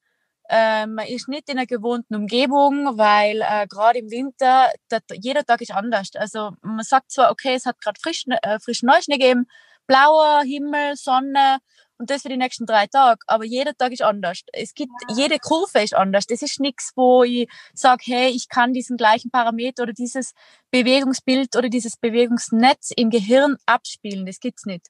äh, 0.48 0.86
man 0.86 1.06
ist 1.06 1.28
nicht 1.28 1.48
in 1.48 1.58
einer 1.58 1.66
gewohnten 1.66 2.14
Umgebung, 2.14 2.98
weil 2.98 3.40
äh, 3.40 3.66
gerade 3.66 4.00
im 4.00 4.10
Winter 4.10 4.70
dat, 4.88 5.04
jeder 5.12 5.44
Tag 5.44 5.60
ist 5.62 5.72
anders. 5.72 6.10
Also 6.14 6.52
man 6.62 6.84
sagt 6.84 7.10
zwar, 7.12 7.30
okay, 7.30 7.54
es 7.54 7.66
hat 7.66 7.80
gerade 7.80 7.98
frisch, 8.00 8.24
äh, 8.28 8.58
frischen 8.60 8.86
Neuschnee 8.86 9.18
gegeben, 9.18 9.46
blauer 9.86 10.42
Himmel, 10.42 10.96
Sonne 10.96 11.58
und 11.98 12.10
das 12.10 12.22
für 12.22 12.28
die 12.28 12.36
nächsten 12.36 12.66
drei 12.66 12.86
Tage, 12.86 13.20
aber 13.26 13.44
jeder 13.44 13.74
Tag 13.74 13.92
ist 13.92 14.02
anders. 14.02 14.40
Es 14.52 14.74
gibt, 14.74 14.92
jede 15.14 15.38
Kurve 15.38 15.82
ist 15.82 15.94
anders. 15.94 16.26
Das 16.26 16.42
ist 16.42 16.60
nichts, 16.60 16.92
wo 16.96 17.22
ich 17.22 17.48
sage, 17.72 18.02
hey, 18.06 18.30
ich 18.30 18.48
kann 18.48 18.72
diesen 18.72 18.96
gleichen 18.96 19.30
Parameter 19.30 19.84
oder 19.84 19.92
dieses 19.92 20.32
Bewegungsbild 20.70 21.56
oder 21.56 21.68
dieses 21.68 21.96
Bewegungsnetz 21.96 22.90
im 22.96 23.10
Gehirn 23.10 23.56
abspielen. 23.66 24.26
Das 24.26 24.40
gibt's 24.40 24.66
nicht. 24.66 24.88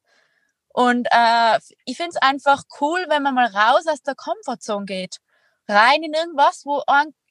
Und 0.69 1.07
äh, 1.11 1.59
ich 1.85 1.97
finde 1.97 2.11
es 2.15 2.23
einfach 2.23 2.63
cool, 2.81 3.05
wenn 3.09 3.23
man 3.23 3.35
mal 3.35 3.47
raus 3.47 3.87
aus 3.87 4.03
der 4.03 4.15
Komfortzone 4.15 4.87
geht 4.87 5.21
rein 5.69 6.03
in 6.03 6.13
irgendwas, 6.13 6.65
wo 6.65 6.83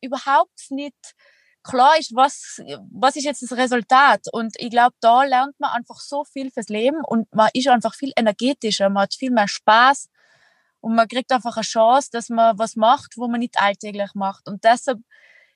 überhaupt 0.01 0.71
nicht 0.71 1.15
klar 1.63 1.97
ist, 1.97 2.15
was, 2.15 2.61
was 2.91 3.15
ist 3.15 3.23
jetzt 3.23 3.41
das 3.41 3.57
Resultat. 3.57 4.21
Und 4.31 4.55
ich 4.57 4.69
glaube, 4.69 4.95
da 4.99 5.23
lernt 5.23 5.59
man 5.59 5.71
einfach 5.71 5.99
so 5.99 6.23
viel 6.23 6.51
fürs 6.51 6.69
Leben 6.69 7.03
und 7.05 7.33
man 7.33 7.49
ist 7.53 7.67
einfach 7.67 7.95
viel 7.95 8.11
energetischer, 8.15 8.89
man 8.89 9.03
hat 9.03 9.13
viel 9.13 9.31
mehr 9.31 9.47
Spaß 9.47 10.09
und 10.81 10.95
man 10.95 11.07
kriegt 11.07 11.31
einfach 11.31 11.55
eine 11.55 11.63
Chance, 11.63 12.09
dass 12.11 12.29
man 12.29 12.59
was 12.59 12.75
macht, 12.75 13.17
wo 13.17 13.27
man 13.27 13.39
nicht 13.39 13.59
alltäglich 13.59 14.11
macht. 14.15 14.47
Und 14.47 14.63
deshalb, 14.63 14.99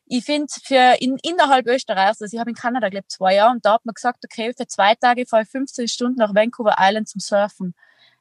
ich 0.05 0.23
finde, 0.23 0.47
für 0.63 0.95
in, 1.01 1.17
innerhalb 1.21 1.67
Österreichs, 1.67 2.21
also 2.21 2.33
ich 2.33 2.39
habe 2.39 2.49
in 2.49 2.55
Kanada 2.55 2.87
gelebt 2.89 3.11
zwei 3.11 3.35
Jahre 3.35 3.51
und 3.51 3.65
da 3.65 3.73
hat 3.73 3.85
man 3.85 3.93
gesagt, 3.93 4.23
okay, 4.23 4.53
für 4.55 4.67
zwei 4.67 4.95
Tage 4.95 5.25
fahre 5.25 5.43
ich 5.43 5.49
15 5.49 5.87
Stunden 5.89 6.17
nach 6.17 6.33
Vancouver 6.33 6.75
Island 6.79 7.09
zum 7.09 7.19
Surfen. 7.19 7.75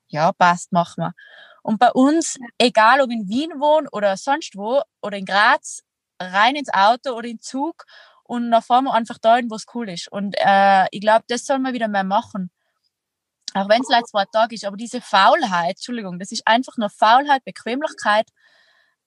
Ja, 0.08 0.32
passt, 0.32 0.72
machen 0.72 1.04
wir. 1.04 1.14
Und 1.62 1.78
bei 1.78 1.90
uns, 1.92 2.38
egal 2.58 3.00
ob 3.00 3.10
in 3.10 3.28
Wien 3.28 3.50
wohnen 3.58 3.88
oder 3.90 4.16
sonst 4.16 4.56
wo 4.56 4.82
oder 5.02 5.16
in 5.16 5.24
Graz, 5.24 5.82
rein 6.20 6.56
ins 6.56 6.72
Auto 6.72 7.12
oder 7.12 7.28
in 7.28 7.40
Zug 7.40 7.84
und 8.24 8.50
dann 8.50 8.62
fahren 8.62 8.84
wir 8.84 8.94
einfach 8.94 9.18
dahin, 9.18 9.50
wo 9.50 9.54
es 9.54 9.66
cool 9.74 9.88
ist. 9.88 10.10
Und 10.10 10.36
äh, 10.38 10.86
ich 10.90 11.00
glaube, 11.00 11.24
das 11.28 11.44
soll 11.44 11.58
man 11.58 11.74
wieder 11.74 11.88
mehr 11.88 12.04
machen. 12.04 12.50
Auch 13.54 13.68
wenn 13.68 13.82
es 13.82 13.88
leider 13.88 14.04
zwei 14.04 14.24
Tage 14.26 14.54
ist, 14.54 14.64
aber 14.64 14.76
diese 14.76 15.00
Faulheit, 15.00 15.76
Entschuldigung, 15.76 16.18
das 16.18 16.32
ist 16.32 16.46
einfach 16.46 16.76
nur 16.76 16.90
Faulheit, 16.90 17.44
Bequemlichkeit, 17.44 18.28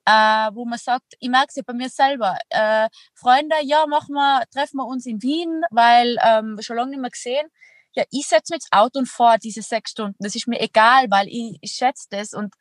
äh, 0.05 0.11
wo 0.53 0.65
man 0.65 0.79
sagt, 0.79 1.13
ich 1.19 1.29
merke 1.29 1.47
es 1.49 1.55
ja 1.55 1.63
bei 1.65 1.73
mir 1.73 1.89
selber, 1.89 2.37
äh, 2.49 2.89
Freunde, 3.13 3.55
ja, 3.63 3.85
machen 3.87 4.15
wir, 4.15 4.43
treffen 4.51 4.77
wir 4.77 4.85
uns 4.85 5.05
in 5.05 5.21
Wien, 5.21 5.61
weil 5.69 6.17
ähm, 6.25 6.57
schon 6.61 6.77
lange 6.77 6.91
nicht 6.91 7.01
mehr 7.01 7.11
gesehen 7.11 7.47
ja, 7.95 8.03
ich 8.11 8.27
setze 8.27 8.53
mich 8.53 8.61
ins 8.61 8.71
Auto 8.71 8.99
und 8.99 9.07
fahre 9.07 9.39
diese 9.39 9.61
sechs 9.61 9.91
Stunden. 9.91 10.17
Das 10.19 10.35
ist 10.35 10.47
mir 10.47 10.59
egal, 10.61 11.05
weil 11.09 11.27
ich, 11.27 11.57
ich 11.61 11.71
schätze 11.71 12.07
das 12.09 12.33
und 12.33 12.53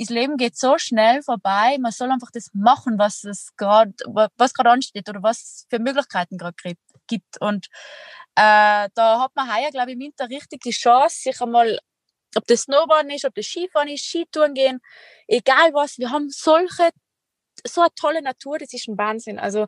das 0.00 0.08
Leben 0.08 0.38
geht 0.38 0.56
so 0.56 0.78
schnell 0.78 1.22
vorbei. 1.22 1.76
Man 1.78 1.92
soll 1.92 2.10
einfach 2.10 2.30
das 2.32 2.48
machen, 2.54 2.98
was 2.98 3.22
es 3.24 3.54
gerade, 3.56 3.92
was 4.06 4.54
gerade 4.54 4.70
ansteht 4.70 5.08
oder 5.10 5.22
was 5.22 5.66
für 5.68 5.78
Möglichkeiten 5.78 6.38
gerade 6.38 6.56
gibt. 7.06 7.40
Und 7.40 7.66
äh, 8.34 8.88
da 8.94 9.20
hat 9.20 9.32
man 9.34 9.54
heuer, 9.54 9.70
glaube 9.70 9.90
ich, 9.90 9.96
im 9.96 10.00
Winter 10.00 10.30
richtig 10.30 10.62
die 10.62 10.70
Chance, 10.70 11.20
sich 11.20 11.40
einmal, 11.42 11.78
ob 12.34 12.46
das 12.46 12.62
Snowboarden 12.62 13.10
ist, 13.10 13.26
ob 13.26 13.34
das 13.34 13.44
Skifahren 13.44 13.88
ist, 13.88 14.06
Skitouren 14.06 14.54
gehen, 14.54 14.80
egal 15.28 15.74
was. 15.74 15.98
Wir 15.98 16.10
haben 16.10 16.30
solche 16.30 16.90
so 17.66 17.82
eine 17.82 17.90
tolle 17.94 18.22
Natur, 18.22 18.58
das 18.58 18.72
ist 18.72 18.88
ein 18.88 18.96
Wahnsinn. 18.96 19.38
Also 19.38 19.66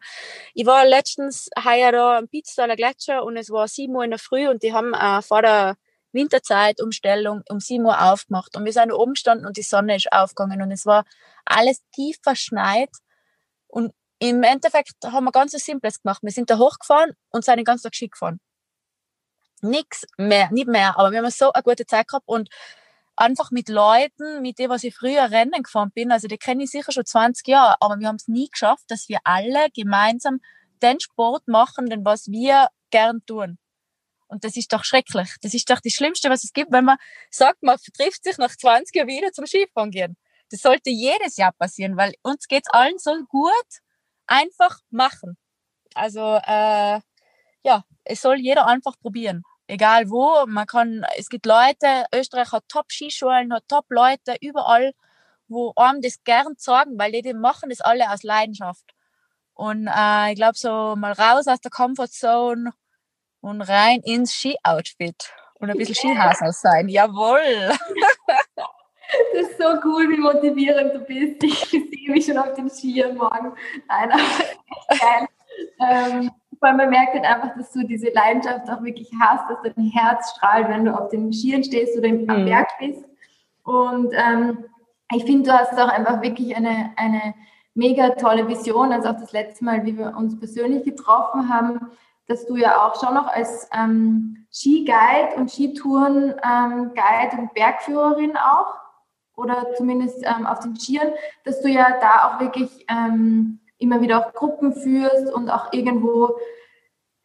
ich 0.55 0.65
war 0.65 0.87
letztens 0.87 1.51
heuer 1.63 1.93
da 1.93 2.17
am 2.19 2.29
Pitztaler 2.29 2.77
Gletscher 2.77 3.23
und 3.23 3.37
es 3.37 3.51
war 3.51 3.69
sieben 3.69 3.95
Uhr 3.95 4.05
in 4.05 4.11
der 4.11 4.19
Früh 4.19 4.49
und 4.49 4.63
die 4.63 4.73
haben 4.73 4.95
äh, 4.95 5.21
vor 5.21 5.43
der 5.43 5.77
Winterzeitumstellung 6.13 7.43
um 7.49 7.61
sieben 7.61 7.85
Uhr 7.85 8.01
aufgemacht 8.01 8.57
und 8.57 8.65
wir 8.65 8.73
sind 8.73 8.93
oben 8.93 9.15
gestanden 9.15 9.47
und 9.47 9.57
die 9.57 9.63
Sonne 9.63 9.97
ist 9.97 10.13
aufgegangen 10.13 10.63
und 10.63 10.71
es 10.71 10.87
war 10.87 11.05
alles 11.45 11.83
tief 11.95 12.19
verschneit 12.23 12.91
und 13.67 13.93
im 14.19 14.43
Endeffekt 14.45 14.95
haben 15.05 15.25
wir 15.25 15.33
ganz 15.33 15.53
was 15.53 15.65
Simples 15.65 16.01
gemacht. 16.01 16.23
Wir 16.23 16.31
sind 16.31 16.49
da 16.49 16.57
hochgefahren 16.57 17.13
und 17.31 17.45
sind 17.45 17.57
den 17.57 17.65
ganzen 17.65 17.85
Tag 17.85 17.97
Ski 17.97 18.09
gefahren. 18.09 18.39
Nix 19.63 20.05
mehr, 20.17 20.49
nicht 20.53 20.69
mehr, 20.69 20.97
aber 20.97 21.11
wir 21.11 21.19
haben 21.19 21.31
so 21.31 21.53
eine 21.53 21.63
gute 21.63 21.87
Zeit 21.87 22.07
gehabt 22.07 22.29
und 22.29 22.49
einfach 23.17 23.51
mit 23.51 23.69
Leuten, 23.69 24.43
mit 24.43 24.59
denen, 24.59 24.71
was 24.71 24.85
ich 24.85 24.95
früher 24.95 25.31
Rennen 25.31 25.63
gefahren 25.63 25.91
bin, 25.93 26.13
also 26.13 26.29
die 26.29 26.39
kenne 26.39 26.65
ich 26.65 26.71
sicher 26.71 26.93
schon 26.93 27.05
20 27.05 27.47
Jahre, 27.49 27.77
aber 27.81 27.99
wir 27.99 28.09
haben 28.09 28.17
es 28.17 28.29
nie 28.29 28.49
geschafft, 28.49 28.85
dass 28.89 29.09
wir 29.09 29.19
alle 29.25 29.69
gemeinsam 29.75 30.41
den 30.83 31.01
Sport 31.01 31.49
machen, 31.49 31.87
den 31.89 32.05
was 32.05 32.29
wir 32.29 32.69
gern 32.91 33.25
tun. 33.27 33.59
Und 34.33 34.45
das 34.45 34.57
ist 34.57 34.73
doch 34.73 34.83
schrecklich. 34.85 35.29
Das 35.43 35.53
ist 35.53 35.69
doch 35.69 35.81
das 35.81 35.93
Schlimmste, 35.93 36.31
was 36.31 36.43
es 36.43 36.53
gibt, 36.53 36.73
wenn 36.73 36.87
man 36.87 36.97
sagt, 37.31 37.63
man 37.63 37.77
trifft 37.97 38.25
sich 38.25 38.39
nach 38.39 38.57
20 38.57 38.95
Jahren 38.95 39.09
wieder 39.09 39.31
zum 39.33 39.47
Skifahren 39.47 39.91
gehen. 39.91 40.17
Das 40.51 40.61
sollte 40.61 40.91
jedes 40.91 41.37
Jahr 41.37 41.53
passieren, 41.53 41.97
weil 41.97 42.15
uns 42.23 42.49
geht's 42.49 42.71
allen 42.71 42.99
so 42.99 43.13
gut. 43.29 43.53
Einfach 44.27 44.79
machen. 44.91 45.37
Also 45.95 46.41
äh, 46.47 47.01
ja, 47.65 47.85
es 48.05 48.23
soll 48.23 48.39
jeder 48.41 48.67
einfach 48.67 48.99
probieren 48.99 49.43
egal 49.73 50.11
wo. 50.11 50.45
Man 50.47 50.67
kann, 50.67 51.05
es 51.17 51.29
gibt 51.29 51.47
Leute, 51.47 52.05
Österreich 52.15 52.53
hat 52.53 52.69
Top-Skischulen, 52.69 53.53
hat 53.53 53.69
Top-Leute 53.69 54.37
überall, 54.41 54.93
wo 55.49 55.73
einem 55.77 56.03
das 56.03 56.23
gern 56.25 56.55
sagen, 56.59 56.99
weil 56.99 57.13
die, 57.13 57.23
die 57.23 57.35
machen 57.35 57.71
das 57.71 57.81
alle 57.81 58.11
aus 58.11 58.23
Leidenschaft. 58.23 58.95
Und 59.55 59.87
äh, 59.89 60.31
ich 60.33 60.37
glaube, 60.37 60.57
so 60.57 60.97
mal 60.97 61.13
raus 61.13 61.47
aus 61.47 61.61
der 61.61 61.71
Comfortzone 61.71 62.73
und 63.43 63.61
rein 63.61 64.01
ins 64.05 64.33
Ski-Outfit 64.33 65.33
und 65.55 65.71
ein 65.71 65.77
bisschen 65.77 65.95
Skihasel 65.95 66.53
sein. 66.53 66.89
Jawohl! 66.89 67.73
Das 69.35 69.47
ist 69.47 69.59
so 69.59 69.65
cool, 69.85 70.09
wie 70.09 70.17
motivierend 70.17 70.95
du 70.95 71.01
bist. 71.01 71.43
Ich 71.45 71.69
sehe 71.69 72.11
mich 72.11 72.25
schon 72.25 72.39
auf 72.39 72.55
den 72.55 72.71
Skiern 72.71 73.15
morgen. 73.15 73.53
Nein, 73.87 74.11
aber 74.11 74.23
geil. 74.89 75.29
Ähm, 75.81 76.31
weil 76.61 76.75
man 76.75 76.89
merkt 76.89 77.13
halt 77.15 77.25
einfach, 77.25 77.55
dass 77.57 77.73
du 77.73 77.87
diese 77.87 78.09
Leidenschaft 78.11 78.71
auch 78.71 78.83
wirklich 78.83 79.11
hast, 79.21 79.51
dass 79.51 79.75
dein 79.75 79.91
Herz 79.91 80.31
strahlt, 80.31 80.69
wenn 80.69 80.87
du 80.87 80.99
auf 80.99 81.11
den 81.11 81.31
Skiern 81.33 81.63
stehst 81.63 81.99
oder 81.99 82.09
im, 82.09 82.31
am 82.31 82.43
mhm. 82.43 82.47
Berg 82.47 82.69
bist. 82.79 83.05
Und 83.65 84.15
ähm, 84.15 84.65
ich 85.15 85.25
finde, 85.25 85.51
du 85.51 85.53
hast 85.53 85.75
auch 85.75 85.89
einfach 85.89 86.23
wirklich 86.23 86.57
eine, 86.57 86.93
eine 86.97 87.35
mega 87.75 88.11
tolle 88.11 88.49
Vision, 88.49 88.93
also 88.93 89.11
auch 89.11 89.21
das 89.21 89.33
letzte 89.33 89.65
Mal, 89.65 89.85
wie 89.85 89.99
wir 89.99 90.17
uns 90.17 90.39
persönlich 90.39 90.85
getroffen 90.85 91.49
haben, 91.49 91.91
dass 92.33 92.47
du 92.47 92.57
ja 92.57 92.87
auch 92.87 92.99
schon 92.99 93.15
noch 93.15 93.27
als 93.29 93.69
ähm, 93.79 94.47
Skiguide 94.51 95.37
und 95.37 95.51
Skitouren-Guide 95.51 97.33
ähm, 97.33 97.39
und 97.39 97.55
Bergführerin 97.55 98.37
auch, 98.39 98.75
oder 99.37 99.67
zumindest 99.77 100.25
ähm, 100.25 100.47
auf 100.47 100.61
den 100.61 100.75
Skiern, 100.75 101.13
dass 101.45 101.61
du 101.61 101.69
ja 101.69 101.99
da 102.01 102.29
auch 102.29 102.41
wirklich 102.41 102.87
ähm, 102.89 103.61
immer 103.77 104.01
wieder 104.01 104.19
auch 104.19 104.33
Gruppen 104.33 104.73
führst 104.73 105.33
und 105.33 105.51
auch 105.51 105.73
irgendwo 105.73 106.37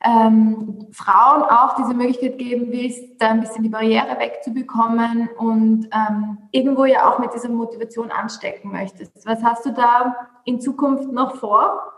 ähm, 0.04 0.88
Frauen 0.92 1.44
auch 1.44 1.76
diese 1.76 1.94
Möglichkeit 1.94 2.38
geben 2.38 2.72
willst, 2.72 3.22
da 3.22 3.30
ein 3.30 3.40
bisschen 3.40 3.64
die 3.64 3.70
Barriere 3.70 4.20
wegzubekommen 4.20 5.30
und 5.38 5.90
ähm, 5.94 6.38
irgendwo 6.52 6.84
ja 6.86 7.10
auch 7.10 7.20
mit 7.20 7.34
dieser 7.34 7.50
Motivation 7.50 8.12
anstecken 8.12 8.72
möchtest. 8.72 9.26
Was 9.26 9.42
hast 9.42 9.66
du 9.66 9.72
da 9.72 10.16
in 10.44 10.60
Zukunft 10.60 11.12
noch 11.12 11.36
vor? 11.36 11.97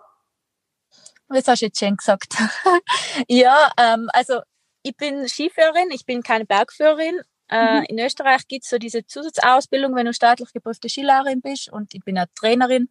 Das 1.30 1.48
hast 1.48 1.62
du 1.62 1.68
jetzt 1.68 1.80
schön 1.80 1.96
gesagt. 1.96 2.36
ja, 3.28 3.72
ähm, 3.80 4.10
also 4.14 4.42
ich 4.84 4.96
bin 4.98 5.28
Skiführerin, 5.28 5.92
ich 5.92 6.06
bin 6.06 6.24
keine 6.24 6.46
Bergführerin. 6.46 7.22
Äh, 7.50 7.80
mhm. 7.80 7.86
In 7.86 8.00
Österreich 8.00 8.48
gibt 8.48 8.64
es 8.66 8.70
so 8.70 8.78
diese 8.78 9.06
Zusatzausbildung, 9.06 9.96
wenn 9.96 10.06
du 10.06 10.14
staatlich 10.14 10.52
geprüfte 10.54 10.90
Skilehrerin 10.90 11.42
bist 11.42 11.72
und 11.72 11.94
ich 11.94 12.04
bin 12.04 12.18
eine 12.18 12.28
Trainerin 12.36 12.90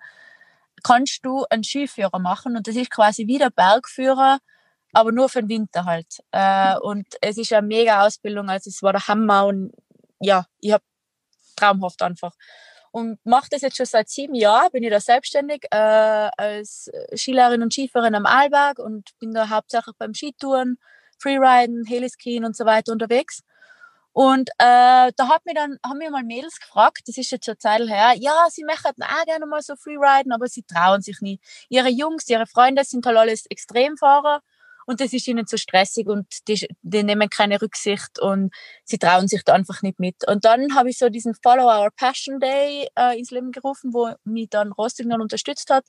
kannst 0.83 1.25
du 1.25 1.45
einen 1.51 1.65
Skiführer 1.65 2.19
machen 2.19 2.57
und 2.57 2.67
das 2.67 2.77
ist 2.77 2.91
quasi 2.91 3.27
wie 3.27 3.39
der 3.39 3.51
Bergführer, 3.51 4.39
aber 4.93 5.13
nur 5.13 5.29
für 5.29 5.41
den 5.41 5.49
Winter 5.49 5.85
halt. 5.85 6.07
Äh, 6.33 6.79
und 6.79 7.07
es 7.21 7.39
ist 7.39 7.53
eine 7.53 7.67
mega 7.67 8.07
Ausbildung, 8.07 8.49
also 8.49 8.69
es 8.71 8.83
war 8.83 8.93
der 8.93 9.07
Hammer 9.09 9.47
und 9.47 9.73
ja, 10.21 10.47
ich 10.61 10.73
habe 10.73 10.85
traumhaft 11.57 12.03
einfach. 12.03 12.33
Und 12.99 13.25
mache 13.25 13.49
das 13.51 13.63
jetzt 13.63 13.77
schon 13.77 13.87
seit 13.87 14.09
sieben 14.09 14.35
Jahren, 14.35 14.73
bin 14.73 14.83
ich 14.83 14.91
da 14.91 14.99
selbstständig 14.99 15.65
äh, 15.71 15.77
als 16.37 16.91
Skilehrerin 17.15 17.63
und 17.63 17.73
Skifahrerin 17.73 18.17
am 18.17 18.27
Arlberg 18.27 18.81
und 18.81 19.17
bin 19.21 19.33
da 19.33 19.49
hauptsächlich 19.49 19.95
beim 19.99 20.15
Skitouren, 20.15 20.79
Freeriden, 21.21 21.85
Heliskiing 21.87 22.45
und 22.45 22.57
so 22.57 22.65
weiter 22.65 22.91
unterwegs. 22.91 23.43
Und 24.13 24.51
äh, 24.59 25.13
da 25.15 25.29
hat 25.29 25.47
mir 25.47 25.55
dann, 25.55 25.79
haben 25.87 25.99
mir 25.99 26.11
mal 26.11 26.25
Mädels 26.25 26.59
gefragt, 26.59 27.03
das 27.07 27.19
ist 27.19 27.31
jetzt 27.31 27.45
schon 27.45 27.53
eine 27.53 27.59
Zeit 27.59 27.89
her, 27.89 28.15
ja, 28.17 28.49
sie 28.51 28.65
möchten 28.65 29.03
auch 29.05 29.25
gerne 29.27 29.47
mal 29.47 29.63
so 29.63 29.77
Freeriden, 29.77 30.33
aber 30.33 30.49
sie 30.49 30.65
trauen 30.65 31.03
sich 31.03 31.21
nie. 31.21 31.39
Ihre 31.69 31.89
Jungs, 31.89 32.29
ihre 32.29 32.47
Freunde 32.47 32.83
sind 32.83 33.07
halt 33.07 33.17
alles 33.17 33.47
Extremfahrer 33.47 34.43
und 34.89 35.03
das 35.03 35.13
ist 35.13 35.29
ihnen 35.29 35.47
zu 35.47 35.59
stressig 35.59 36.07
und 36.07 36.49
die, 36.49 36.67
die 36.81 37.03
nehmen 37.03 37.29
keine 37.29 37.61
Rücksicht 37.61 38.19
und 38.19 38.55
sie 38.85 38.97
trauen 38.97 39.29
sich 39.29 39.45
da 39.45 39.53
einfach 39.53 39.83
nicht 39.83 40.01
mit. 40.01 40.27
Und 40.27 40.47
dann 40.47 40.75
habe 40.75 40.89
ich 40.89 40.97
so 40.97 41.11
diesen 41.11 41.35
Follow 41.35 41.67
Our 41.67 41.91
Passion 41.95 42.41
Day 42.41 42.89
äh, 42.99 43.19
ins 43.19 43.31
Leben 43.31 43.53
gerufen, 43.53 43.93
wo 43.93 44.11
mich 44.25 44.49
dann 44.49 44.73
Rostignol 44.73 45.21
unterstützt 45.21 45.69
hat. 45.69 45.85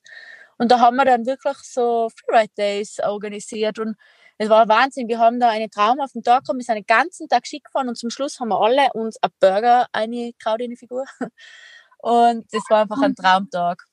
Und 0.57 0.69
da 0.69 0.81
haben 0.81 0.97
wir 0.97 1.05
dann 1.05 1.25
wirklich 1.25 1.55
so 1.63 2.09
Freeride 2.09 2.51
Days 2.57 2.99
organisiert 3.01 3.79
und 3.79 3.95
es 4.37 4.49
war 4.49 4.67
Wahnsinn. 4.67 5.07
Wir 5.07 5.19
haben 5.19 5.39
da 5.39 5.47
einen 5.47 5.71
Traum 5.71 6.01
auf 6.01 6.11
den 6.11 6.21
Tag 6.21 6.43
gehabt, 6.43 6.59
wir 6.59 6.65
sind 6.65 6.75
den 6.75 6.85
ganzen 6.85 7.29
Tag 7.29 7.47
schick 7.47 7.63
gefahren 7.63 7.87
und 7.87 7.97
zum 7.97 8.09
Schluss 8.09 8.41
haben 8.41 8.49
wir 8.49 8.59
alle 8.59 8.89
uns 8.95 9.15
ein 9.21 9.29
Burger 9.39 9.87
eingekraut 9.93 10.59
in 10.59 10.71
die 10.71 10.77
Figur. 10.77 11.05
Und 12.01 12.45
das 12.53 12.63
war 12.69 12.83
einfach 12.83 13.01
ein 13.01 13.13
Traumtag. 13.13 13.83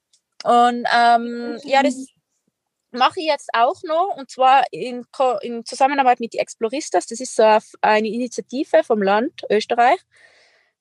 Und 0.44 0.86
ähm, 0.96 1.58
ja, 1.64 1.82
das 1.82 2.06
mache 2.96 3.20
ich 3.20 3.26
jetzt 3.26 3.50
auch 3.52 3.82
noch 3.84 4.16
und 4.16 4.30
zwar 4.30 4.64
in, 4.70 5.06
in 5.42 5.64
Zusammenarbeit 5.64 6.20
mit 6.20 6.32
die 6.32 6.38
Exploristas. 6.38 7.06
Das 7.06 7.20
ist 7.20 7.36
so 7.36 7.58
eine 7.80 8.08
Initiative 8.08 8.82
vom 8.84 9.02
Land 9.02 9.42
Österreich, 9.50 10.00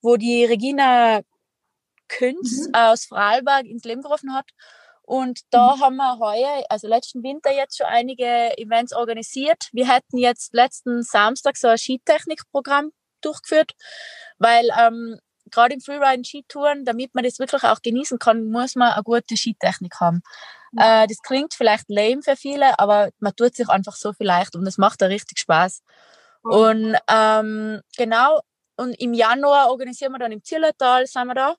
wo 0.01 0.17
die 0.17 0.45
Regina 0.45 1.21
Künz 2.07 2.67
mhm. 2.67 2.75
aus 2.75 3.05
Vorarlberg 3.05 3.65
ins 3.65 3.83
Leben 3.83 4.01
gerufen 4.01 4.33
hat. 4.33 4.49
Und 5.01 5.41
da 5.51 5.75
mhm. 5.75 5.81
haben 5.81 5.95
wir 5.97 6.19
heuer, 6.19 6.63
also 6.69 6.87
letzten 6.87 7.21
Winter 7.23 7.51
jetzt 7.51 7.77
schon 7.77 7.87
einige 7.87 8.57
Events 8.57 8.93
organisiert. 8.93 9.69
Wir 9.71 9.87
hätten 9.87 10.17
jetzt 10.17 10.53
letzten 10.53 11.03
Samstag 11.03 11.57
so 11.57 11.67
ein 11.67 11.77
Skitechnikprogramm 11.77 12.91
durchgeführt, 13.21 13.73
weil 14.39 14.69
ähm, 14.79 15.19
gerade 15.51 15.75
im 15.75 15.81
Freeride 15.81 16.23
Skitouren, 16.23 16.85
damit 16.85 17.13
man 17.15 17.23
das 17.23 17.39
wirklich 17.39 17.63
auch 17.63 17.81
genießen 17.81 18.19
kann, 18.19 18.49
muss 18.49 18.75
man 18.75 18.93
eine 18.93 19.03
gute 19.03 19.37
Skitechnik 19.37 19.99
haben. 19.99 20.21
Ja. 20.73 21.03
Äh, 21.03 21.07
das 21.07 21.21
klingt 21.21 21.53
vielleicht 21.53 21.85
lame 21.89 22.21
für 22.21 22.35
viele, 22.35 22.77
aber 22.79 23.09
man 23.19 23.35
tut 23.35 23.55
sich 23.55 23.69
einfach 23.69 23.95
so 23.95 24.13
viel 24.13 24.27
leicht 24.27 24.55
und 24.55 24.65
es 24.67 24.77
macht 24.77 25.01
da 25.01 25.07
richtig 25.07 25.39
Spaß. 25.39 25.81
Mhm. 26.43 26.51
Und 26.51 26.97
ähm, 27.09 27.81
genau, 27.97 28.39
und 28.77 28.99
im 28.99 29.13
Januar 29.13 29.69
organisieren 29.69 30.11
wir 30.11 30.19
dann 30.19 30.31
im 30.31 30.43
Zillertal, 30.43 31.07
sind 31.07 31.27
wir 31.27 31.35
da 31.35 31.55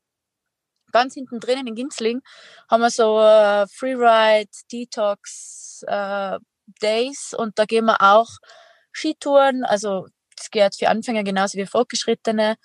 ganz 0.93 1.15
hinten 1.15 1.41
drinnen 1.41 1.67
in 1.67 1.75
Ginzling 1.75 2.23
haben 2.71 2.81
wir 2.81 2.91
so 2.91 3.21
äh, 3.21 3.67
Freeride, 3.69 4.51
Detox 4.73 5.85
äh, 5.87 6.39
Days 6.81 7.35
und 7.37 7.59
da 7.59 7.65
gehen 7.65 7.85
wir 7.85 8.01
auch 8.01 8.29
Skitouren. 8.93 9.65
Also 9.65 10.07
das 10.37 10.51
geht 10.51 10.75
für 10.77 10.89
Anfänger 10.89 11.23
genauso 11.23 11.59
wie 11.59 11.67
Fortgeschrittene 11.67 12.57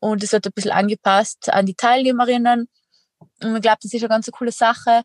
und 0.00 0.22
es 0.22 0.32
wird 0.32 0.46
ein 0.46 0.52
bisschen 0.54 0.72
angepasst 0.72 1.50
an 1.52 1.66
die 1.66 1.74
Teilnehmerinnen. 1.74 2.68
Und 3.42 3.56
ich 3.56 3.62
glaube, 3.62 3.78
das 3.82 3.92
ist 3.92 4.02
eine 4.02 4.08
ganz 4.08 4.30
coole 4.30 4.52
Sache. 4.52 5.02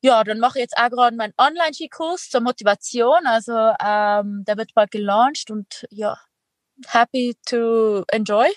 Ja, 0.00 0.22
dann 0.24 0.38
mache 0.38 0.58
ich 0.58 0.62
jetzt 0.62 0.76
auch 0.76 0.90
gerade 0.90 1.16
meinen 1.16 1.34
Online-Skikurs 1.38 2.30
zur 2.30 2.40
Motivation. 2.40 3.26
Also 3.26 3.52
ähm, 3.52 4.44
der 4.46 4.56
wird 4.56 4.74
bald 4.74 4.90
gelauncht 4.90 5.50
und 5.50 5.86
ja, 5.90 6.18
happy 6.86 7.36
to 7.46 8.04
enjoy 8.08 8.48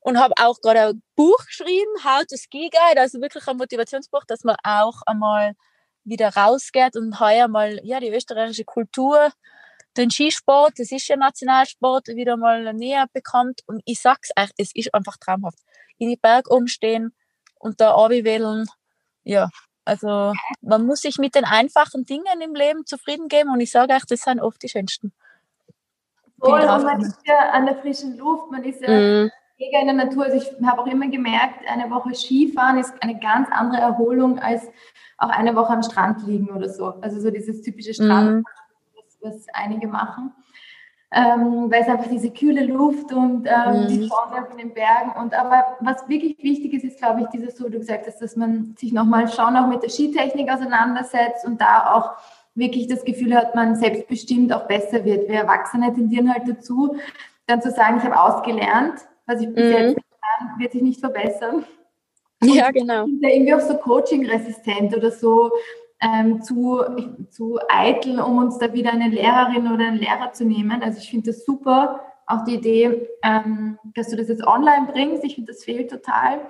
und 0.00 0.18
habe 0.18 0.34
auch 0.40 0.60
gerade 0.60 0.88
ein 0.88 1.02
Buch 1.14 1.38
geschrieben, 1.46 2.04
How 2.04 2.24
to 2.26 2.36
Ski 2.36 2.70
Guide, 2.70 3.00
also 3.00 3.20
wirklich 3.20 3.46
ein 3.46 3.56
Motivationsbuch, 3.56 4.24
dass 4.26 4.44
man 4.44 4.56
auch 4.64 5.02
einmal 5.06 5.54
wieder 6.04 6.34
rausgeht 6.34 6.96
und 6.96 7.20
heuer 7.20 7.48
mal 7.48 7.80
ja, 7.84 8.00
die 8.00 8.08
österreichische 8.08 8.64
Kultur, 8.64 9.30
den 9.96 10.10
Skisport, 10.10 10.74
das 10.78 10.92
ist 10.92 11.08
ja 11.08 11.16
Nationalsport, 11.16 12.08
wieder 12.08 12.36
mal 12.36 12.72
näher 12.74 13.06
bekommt. 13.12 13.62
Und 13.66 13.82
ich 13.84 14.00
sag's 14.00 14.30
euch, 14.38 14.50
es 14.56 14.74
ist 14.74 14.94
einfach 14.94 15.16
traumhaft. 15.16 15.58
In 15.98 16.08
die 16.08 16.16
Berg 16.16 16.50
umstehen 16.50 17.12
und 17.58 17.80
da 17.80 17.94
wählen, 17.96 18.66
ja, 19.24 19.48
also 19.84 20.32
man 20.62 20.86
muss 20.86 21.00
sich 21.00 21.18
mit 21.18 21.34
den 21.34 21.44
einfachen 21.44 22.04
Dingen 22.04 22.40
im 22.42 22.54
Leben 22.54 22.86
zufrieden 22.86 23.28
geben 23.28 23.50
und 23.50 23.60
ich 23.60 23.70
sage 23.70 23.92
euch, 23.94 24.04
das 24.06 24.22
sind 24.22 24.40
oft 24.40 24.62
die 24.62 24.68
schönsten. 24.68 25.12
Voll, 26.38 26.60
und 26.60 26.84
man 26.84 27.00
ist 27.02 27.18
ja 27.26 27.50
an 27.50 27.66
der 27.66 27.76
frischen 27.76 28.16
Luft, 28.16 28.50
man 28.50 28.64
ist 28.64 28.80
ja 28.80 28.88
mm 28.88 29.30
mega 29.60 29.78
in 29.78 29.86
der 29.86 30.06
Natur. 30.06 30.24
Also 30.24 30.38
ich 30.38 30.66
habe 30.66 30.80
auch 30.80 30.86
immer 30.86 31.08
gemerkt, 31.08 31.64
eine 31.68 31.90
Woche 31.90 32.14
Skifahren 32.14 32.78
ist 32.78 32.94
eine 33.02 33.18
ganz 33.18 33.48
andere 33.50 33.82
Erholung 33.82 34.38
als 34.38 34.62
auch 35.18 35.28
eine 35.28 35.54
Woche 35.54 35.72
am 35.74 35.82
Strand 35.82 36.26
liegen 36.26 36.48
oder 36.48 36.68
so. 36.68 36.94
Also 37.02 37.20
so 37.20 37.30
dieses 37.30 37.60
typische 37.62 37.92
Strand, 37.92 38.38
mhm. 38.38 38.44
Was, 39.22 39.46
einige 39.52 39.88
machen. 39.88 40.32
Ähm, 41.12 41.68
weil 41.70 41.82
es 41.82 41.88
einfach 41.88 42.08
diese 42.08 42.30
kühle 42.30 42.64
Luft 42.66 43.12
und 43.12 43.48
ähm, 43.48 43.82
mhm. 43.82 43.88
die 43.88 44.06
Sonne 44.06 44.46
von 44.48 44.56
den 44.56 44.72
Bergen 44.72 45.10
und 45.20 45.34
aber 45.34 45.76
was 45.80 46.08
wirklich 46.08 46.38
wichtig 46.40 46.72
ist, 46.72 46.84
ist 46.84 46.98
glaube 46.98 47.22
ich 47.22 47.26
dieses 47.30 47.56
so, 47.56 47.68
du 47.68 47.80
gesagt 47.80 48.06
hast, 48.06 48.22
dass 48.22 48.36
man 48.36 48.76
sich 48.78 48.92
nochmal 48.92 49.26
schon 49.26 49.56
auch 49.56 49.66
mit 49.66 49.82
der 49.82 49.88
Skitechnik 49.88 50.48
auseinandersetzt 50.48 51.44
und 51.44 51.60
da 51.60 51.94
auch 51.94 52.12
wirklich 52.54 52.86
das 52.86 53.04
Gefühl 53.04 53.34
hat, 53.34 53.56
man 53.56 53.74
selbstbestimmt 53.74 54.52
auch 54.52 54.68
besser 54.68 55.04
wird. 55.04 55.28
Wir 55.28 55.40
Erwachsene 55.40 55.92
tendieren 55.92 56.32
halt 56.32 56.46
dazu, 56.46 56.96
dann 57.48 57.60
zu 57.60 57.72
sagen, 57.72 57.96
ich 57.98 58.04
habe 58.04 58.16
ausgelernt 58.16 59.00
was 59.30 59.40
ich 59.40 59.54
bis 59.54 59.64
mhm. 59.64 59.70
jetzt 59.70 59.96
kann, 59.96 60.58
wird 60.58 60.72
sich 60.72 60.82
nicht 60.82 61.00
verbessern. 61.00 61.64
Und 62.42 62.54
ja, 62.54 62.70
genau. 62.70 63.06
Irgendwie 63.06 63.54
auch 63.54 63.60
so 63.60 63.74
Coaching-resistent 63.74 64.96
oder 64.96 65.10
so 65.10 65.50
ähm, 66.00 66.42
zu, 66.42 66.82
zu 67.30 67.58
eitel, 67.68 68.20
um 68.20 68.38
uns 68.38 68.58
da 68.58 68.72
wieder 68.72 68.92
eine 68.92 69.08
Lehrerin 69.08 69.70
oder 69.70 69.86
einen 69.86 69.98
Lehrer 69.98 70.32
zu 70.32 70.44
nehmen. 70.44 70.82
Also 70.82 70.98
ich 70.98 71.10
finde 71.10 71.30
das 71.30 71.44
super, 71.44 72.00
auch 72.26 72.44
die 72.44 72.54
Idee, 72.54 73.08
ähm, 73.22 73.78
dass 73.94 74.08
du 74.08 74.16
das 74.16 74.28
jetzt 74.28 74.46
online 74.46 74.88
bringst. 74.90 75.24
Ich 75.24 75.34
finde, 75.34 75.52
das 75.52 75.64
fehlt 75.64 75.90
total. 75.90 76.40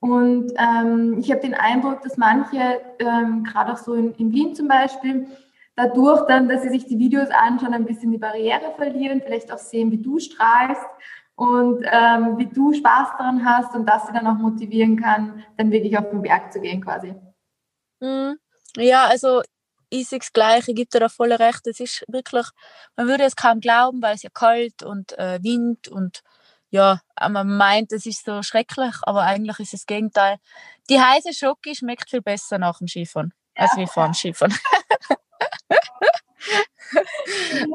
Und 0.00 0.52
ähm, 0.56 1.18
ich 1.18 1.30
habe 1.30 1.40
den 1.40 1.54
Eindruck, 1.54 2.02
dass 2.02 2.16
manche, 2.16 2.80
ähm, 2.98 3.44
gerade 3.44 3.72
auch 3.72 3.78
so 3.78 3.94
in, 3.94 4.12
in 4.14 4.32
Wien 4.32 4.54
zum 4.54 4.68
Beispiel, 4.68 5.26
dadurch 5.74 6.26
dann, 6.26 6.48
dass 6.48 6.62
sie 6.62 6.68
sich 6.68 6.86
die 6.86 6.98
Videos 6.98 7.28
anschauen, 7.30 7.74
ein 7.74 7.86
bisschen 7.86 8.12
die 8.12 8.18
Barriere 8.18 8.72
verlieren, 8.76 9.22
vielleicht 9.24 9.52
auch 9.52 9.58
sehen, 9.58 9.90
wie 9.90 10.00
du 10.00 10.18
strahlst 10.18 10.86
und 11.34 11.84
ähm, 11.90 12.38
wie 12.38 12.46
du 12.46 12.72
Spaß 12.72 13.08
daran 13.18 13.44
hast 13.44 13.74
und 13.74 13.86
das 13.86 14.06
sie 14.06 14.12
dann 14.12 14.26
auch 14.26 14.38
motivieren 14.38 14.96
kann, 14.96 15.44
dann 15.56 15.70
wirklich 15.70 15.98
auf 15.98 16.08
den 16.10 16.22
Berg 16.22 16.52
zu 16.52 16.60
gehen 16.60 16.80
quasi. 16.82 17.14
Mhm. 18.00 18.38
Ja, 18.76 19.06
also 19.06 19.42
ich 19.88 20.08
sehe 20.08 20.18
das 20.18 20.32
Gleiche, 20.32 20.74
gibt 20.74 20.94
dir 20.94 21.00
da 21.00 21.08
voll 21.08 21.32
recht. 21.32 21.66
Es 21.66 21.80
ist 21.80 22.04
wirklich, 22.08 22.46
man 22.96 23.08
würde 23.08 23.24
es 23.24 23.36
kaum 23.36 23.60
glauben, 23.60 24.02
weil 24.02 24.14
es 24.14 24.22
ja 24.22 24.30
kalt 24.32 24.82
und 24.82 25.16
äh, 25.18 25.38
Wind 25.42 25.88
und 25.88 26.22
ja, 26.70 27.00
man 27.30 27.56
meint, 27.56 27.92
es 27.92 28.06
ist 28.06 28.24
so 28.24 28.42
schrecklich, 28.42 28.94
aber 29.02 29.22
eigentlich 29.22 29.58
ist 29.60 29.72
es 29.72 29.80
das 29.80 29.86
Gegenteil. 29.86 30.38
Die 30.90 31.00
heiße 31.00 31.32
Schoki 31.32 31.74
schmeckt 31.74 32.10
viel 32.10 32.22
besser 32.22 32.58
nach 32.58 32.78
dem 32.78 32.88
Skifahren, 32.88 33.32
ja. 33.56 33.62
als 33.62 33.76
wie 33.76 33.86
vor 33.86 34.04
dem 34.04 34.14
Skifahren. 34.14 34.54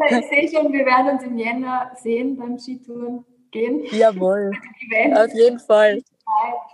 ich 0.09 0.29
sehe 0.29 0.49
schon, 0.51 0.71
wir 0.73 0.85
werden 0.85 1.11
uns 1.11 1.23
im 1.23 1.37
Jänner 1.37 1.91
sehen 1.95 2.37
beim 2.37 2.59
Skitouren 2.59 3.25
gehen. 3.49 3.85
Jawohl. 3.91 4.51
Auf 5.15 5.33
jeden 5.33 5.59
Fall. 5.59 6.01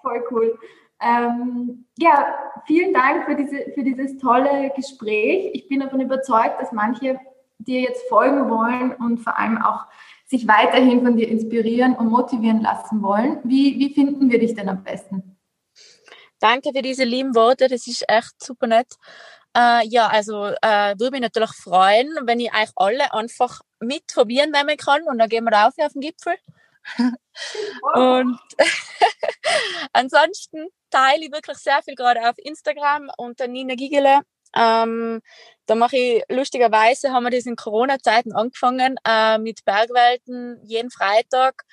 Voll 0.01 0.23
cool. 0.31 0.59
Ähm, 0.99 1.85
ja, 1.97 2.27
vielen 2.65 2.93
Dank 2.93 3.25
für, 3.25 3.35
diese, 3.35 3.71
für 3.73 3.83
dieses 3.83 4.17
tolle 4.17 4.71
Gespräch. 4.75 5.51
Ich 5.53 5.67
bin 5.67 5.79
davon 5.79 6.01
überzeugt, 6.01 6.59
dass 6.59 6.71
manche 6.71 7.19
dir 7.59 7.81
jetzt 7.81 8.07
folgen 8.09 8.49
wollen 8.49 8.93
und 8.95 9.19
vor 9.19 9.37
allem 9.37 9.61
auch 9.61 9.85
sich 10.25 10.47
weiterhin 10.47 11.03
von 11.03 11.15
dir 11.15 11.27
inspirieren 11.27 11.95
und 11.95 12.09
motivieren 12.09 12.61
lassen 12.61 13.01
wollen. 13.01 13.39
Wie, 13.43 13.79
wie 13.79 13.93
finden 13.93 14.29
wir 14.29 14.39
dich 14.39 14.55
denn 14.55 14.69
am 14.69 14.83
besten? 14.83 15.37
Danke 16.39 16.71
für 16.73 16.81
diese 16.81 17.03
lieben 17.03 17.33
Worte, 17.33 17.67
das 17.67 17.87
ist 17.87 18.03
echt 18.07 18.43
super 18.43 18.67
nett. 18.67 18.93
Äh, 19.55 19.87
ja, 19.87 20.07
also 20.07 20.45
äh, 20.61 20.93
würde 20.99 21.11
mich 21.11 21.21
natürlich 21.21 21.51
freuen, 21.51 22.13
wenn 22.23 22.39
ich 22.39 22.53
euch 22.53 22.69
alle 22.75 23.11
einfach 23.13 23.61
mit 23.79 24.05
probieren 24.07 24.51
nehmen 24.51 24.77
kann 24.77 25.01
und 25.03 25.17
dann 25.17 25.29
gehen 25.29 25.45
wir 25.45 25.53
rauf 25.53 25.73
auf 25.77 25.93
den 25.93 26.01
Gipfel. 26.01 26.35
Und 27.95 28.39
ansonsten 29.93 30.67
teile 30.89 31.25
ich 31.25 31.31
wirklich 31.31 31.57
sehr 31.57 31.81
viel 31.83 31.95
gerade 31.95 32.27
auf 32.29 32.35
Instagram 32.37 33.09
unter 33.17 33.47
Nina 33.47 33.75
Gigele. 33.75 34.21
Ähm, 34.55 35.21
da 35.65 35.75
mache 35.75 35.97
ich 35.97 36.23
lustigerweise, 36.29 37.11
haben 37.11 37.23
wir 37.23 37.31
das 37.31 37.45
in 37.45 37.55
Corona-Zeiten 37.55 38.33
angefangen 38.33 38.95
äh, 39.07 39.37
mit 39.37 39.65
Bergwelten 39.65 40.59
jeden 40.63 40.89
Freitag 40.89 41.63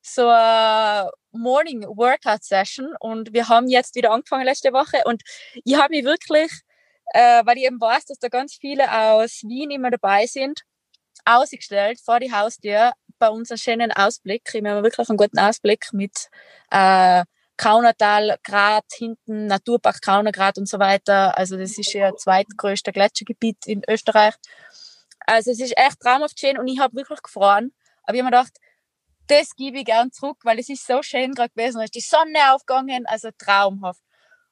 so 0.00 0.26
eine 0.28 1.10
Morning 1.32 1.84
Workout 1.84 2.42
Session 2.42 2.94
und 3.00 3.32
wir 3.32 3.48
haben 3.48 3.68
jetzt 3.68 3.94
wieder 3.94 4.10
angefangen 4.10 4.44
letzte 4.44 4.72
Woche 4.72 5.02
und 5.04 5.22
ich 5.64 5.76
habe 5.76 5.94
mich 5.94 6.04
wirklich, 6.04 6.50
äh, 7.14 7.42
weil 7.44 7.58
ich 7.58 7.64
eben 7.64 7.80
weiß, 7.80 8.06
dass 8.06 8.18
da 8.18 8.28
ganz 8.28 8.56
viele 8.60 8.90
aus 8.92 9.42
Wien 9.42 9.70
immer 9.70 9.90
dabei 9.90 10.26
sind, 10.26 10.62
ausgestellt 11.24 12.00
vor 12.04 12.18
die 12.20 12.32
Haustür 12.32 12.92
bei 13.18 13.28
uns 13.28 13.52
schönen 13.60 13.92
Ausblick. 13.92 14.42
Wir 14.52 14.68
haben 14.68 14.82
wirklich 14.82 15.08
einen 15.08 15.18
guten 15.18 15.38
Ausblick 15.38 15.92
mit 15.92 16.28
äh, 16.70 17.24
Kaunertal, 17.56 18.36
Grat, 18.42 18.86
hinten 18.92 19.46
Naturpark 19.46 20.00
Kaunergrat 20.02 20.58
und 20.58 20.68
so 20.68 20.78
weiter. 20.78 21.36
Also 21.36 21.56
das 21.56 21.78
ist 21.78 21.92
ja 21.92 22.10
das 22.10 22.22
zweitgrößte 22.22 22.92
Gletschergebiet 22.92 23.66
in 23.66 23.82
Österreich. 23.88 24.34
Also 25.26 25.50
es 25.50 25.60
ist 25.60 25.76
echt 25.76 26.00
traumhaft 26.00 26.38
schön 26.40 26.58
und 26.58 26.66
ich 26.68 26.80
habe 26.80 26.96
wirklich 26.96 27.22
gefroren. 27.22 27.72
Aber 28.04 28.16
ich 28.16 28.22
habe 28.22 28.30
mir 28.30 28.36
gedacht, 28.36 28.58
das 29.28 29.54
gebe 29.54 29.78
ich 29.78 29.84
gern 29.84 30.10
zurück, 30.12 30.38
weil 30.42 30.58
es 30.58 30.68
ist 30.68 30.86
so 30.86 31.02
schön 31.02 31.32
gerade 31.32 31.50
gewesen. 31.50 31.78
Da 31.78 31.84
ist 31.84 31.94
die 31.94 32.00
Sonne 32.00 32.52
aufgegangen, 32.52 33.06
also 33.06 33.30
traumhaft. 33.38 34.02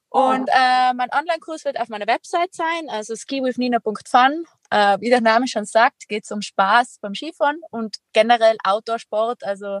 Und 0.09 0.49
äh, 0.49 0.93
mein 0.93 1.09
Online-Kurs 1.13 1.63
wird 1.63 1.79
auf 1.79 1.87
meiner 1.87 2.07
Website 2.07 2.53
sein, 2.53 2.89
also 2.89 3.15
skiwithnina.fun. 3.15 4.45
Äh, 4.69 4.97
wie 4.99 5.09
der 5.09 5.21
Name 5.21 5.47
schon 5.47 5.65
sagt, 5.65 6.09
geht 6.09 6.25
es 6.25 6.31
um 6.31 6.41
Spaß 6.41 6.99
beim 7.01 7.15
Skifahren 7.15 7.61
und 7.69 7.97
generell 8.11 8.57
Outdoor-Sport. 8.63 9.45
Also 9.45 9.79